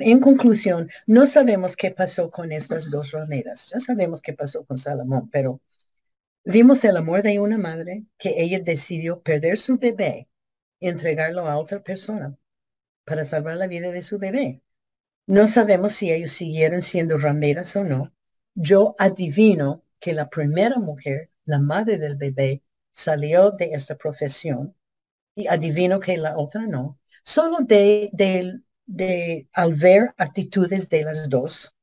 [0.00, 3.70] en conclusión, no sabemos qué pasó con estas dos rameras.
[3.72, 5.60] Ya sabemos qué pasó con Salomón, pero
[6.44, 10.28] vimos el amor de una madre que ella decidió perder su bebé
[10.80, 12.38] y entregarlo a otra persona
[13.04, 14.62] para salvar la vida de su bebé.
[15.26, 18.14] No sabemos si ellos siguieron siendo rameras o no.
[18.54, 22.62] Yo adivino que la primera mujer la madre del bebé
[22.92, 24.76] salió de esta profesión
[25.34, 31.28] y adivino que la otra no, solo de, de, de al ver actitudes de las
[31.28, 31.74] dos.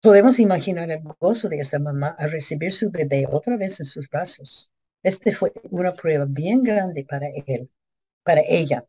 [0.00, 4.08] Podemos imaginar el gozo de esa mamá al recibir su bebé otra vez en sus
[4.08, 4.70] brazos.
[5.02, 7.70] Este fue una prueba bien grande para él,
[8.22, 8.86] para ella.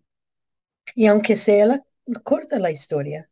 [0.95, 1.83] Y aunque sea la,
[2.23, 3.29] corta la historia,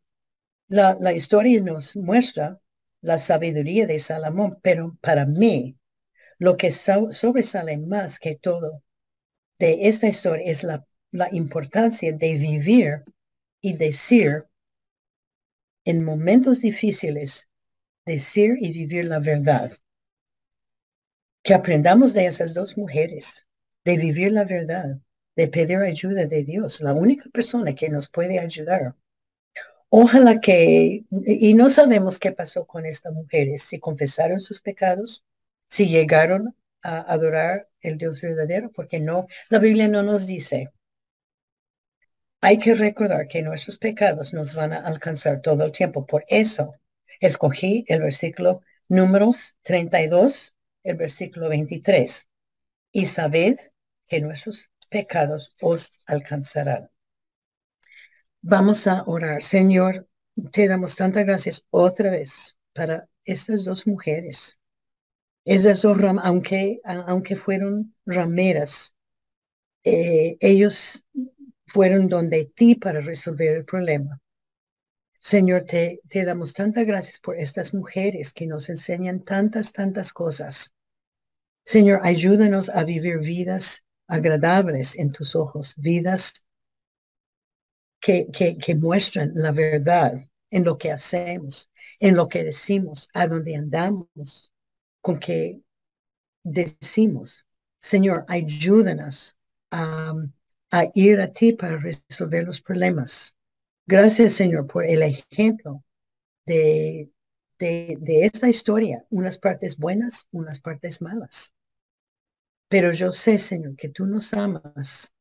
[0.68, 2.60] la, la historia nos muestra
[3.00, 5.76] la sabiduría de Salomón, pero para mí
[6.38, 8.82] lo que sobresale más que todo
[9.58, 13.04] de esta historia es la, la importancia de vivir
[13.60, 14.46] y decir
[15.84, 17.48] en momentos difíciles,
[18.04, 19.72] decir y vivir la verdad.
[21.42, 23.46] Que aprendamos de esas dos mujeres,
[23.84, 24.98] de vivir la verdad,
[25.34, 28.96] de pedir ayuda de Dios, la única persona que nos puede ayudar.
[29.88, 35.24] Ojalá que, y no sabemos qué pasó con estas mujeres, si confesaron sus pecados,
[35.68, 40.70] si llegaron a adorar el Dios verdadero, porque no, la Biblia no nos dice.
[42.40, 46.06] Hay que recordar que nuestros pecados nos van a alcanzar todo el tiempo.
[46.06, 46.74] Por eso
[47.20, 52.28] escogí el versículo números 32, el versículo 23.
[52.92, 53.56] Y sabed
[54.06, 56.90] que nuestros pecados os alcanzarán.
[58.40, 59.42] Vamos a orar.
[59.42, 60.08] Señor,
[60.52, 64.58] te damos tantas gracias otra vez para estas dos mujeres
[65.48, 68.94] esas dos aunque, aunque fueron rameras,
[69.82, 71.02] eh, ellos
[71.72, 74.20] fueron donde ti para resolver el problema.
[75.20, 80.72] Señor, te, te damos tantas gracias por estas mujeres que nos enseñan tantas, tantas cosas.
[81.64, 86.44] Señor, ayúdanos a vivir vidas agradables en tus ojos, vidas
[88.00, 90.14] que, que, que muestran la verdad
[90.50, 94.52] en lo que hacemos, en lo que decimos, a dónde andamos,
[95.00, 95.60] con que
[96.42, 97.44] decimos,
[97.80, 99.36] Señor, ayúdanos
[99.70, 100.14] a,
[100.94, 103.36] ir a ti para resolver los problemas.
[103.86, 105.84] Gracias, Señor, por el ejemplo
[106.46, 107.10] de,
[107.58, 111.52] de, de esta historia, unas partes buenas, unas partes malas.
[112.68, 115.12] Pero yo sé, Señor, que tú nos amas,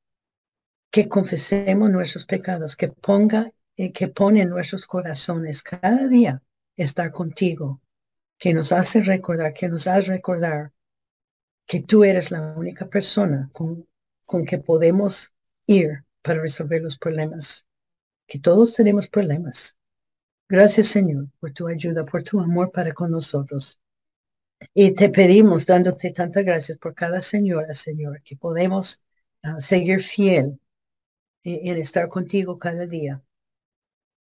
[0.92, 6.42] que confesemos nuestros pecados, que ponga, eh, que pone en nuestros corazones cada día
[6.76, 7.82] estar contigo,
[8.38, 10.74] que nos hace recordar, que nos hace recordar
[11.66, 13.88] que tú eres la única persona con
[14.28, 15.34] con que podemos
[15.68, 17.66] ir para resolver los problemas,
[18.28, 19.78] que todos tenemos problemas.
[20.50, 23.80] Gracias, Señor, por tu ayuda, por tu amor para con nosotros.
[24.74, 29.02] Y te pedimos, dándote tantas gracias por cada señora, Señor, que podemos
[29.44, 30.60] ah, seguir fiel
[31.44, 33.22] en estar contigo cada día.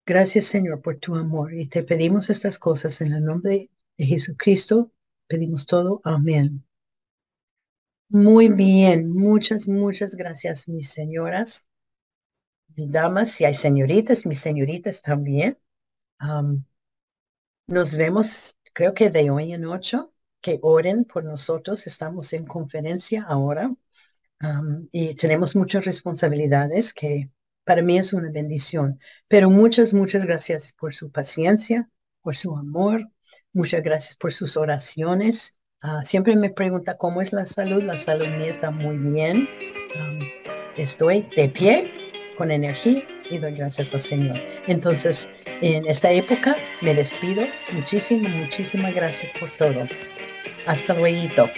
[0.06, 1.54] Gracias, Señor, por tu amor.
[1.54, 4.91] Y te pedimos estas cosas en el nombre de Jesucristo.
[5.28, 6.02] Pedimos todo.
[6.04, 6.64] Amén.
[8.10, 9.12] Muy bien.
[9.14, 11.68] Muchas, muchas gracias, mis señoras,
[12.76, 15.58] mis damas, si hay señoritas, mis señoritas también.
[17.68, 21.86] nos vemos, creo que de hoy en ocho, que oren por nosotros.
[21.88, 23.72] Estamos en conferencia ahora
[24.91, 27.30] y tenemos muchas responsabilidades que
[27.64, 28.99] para mí es una bendición.
[29.28, 31.89] Pero muchas, muchas gracias por su paciencia,
[32.22, 33.10] por su amor.
[33.53, 35.55] Muchas gracias por sus oraciones.
[35.82, 37.84] Ah, siempre me pregunta cómo es la salud.
[37.84, 39.47] La salud mía está muy bien.
[40.78, 41.93] estoy de pie,
[42.38, 44.39] con energía y doy gracias al Señor.
[44.67, 45.30] Entonces,
[45.61, 47.43] en esta época me despido.
[47.73, 49.88] Muchísimas, muchísimas gracias por todo.
[50.65, 51.49] Hasta luego.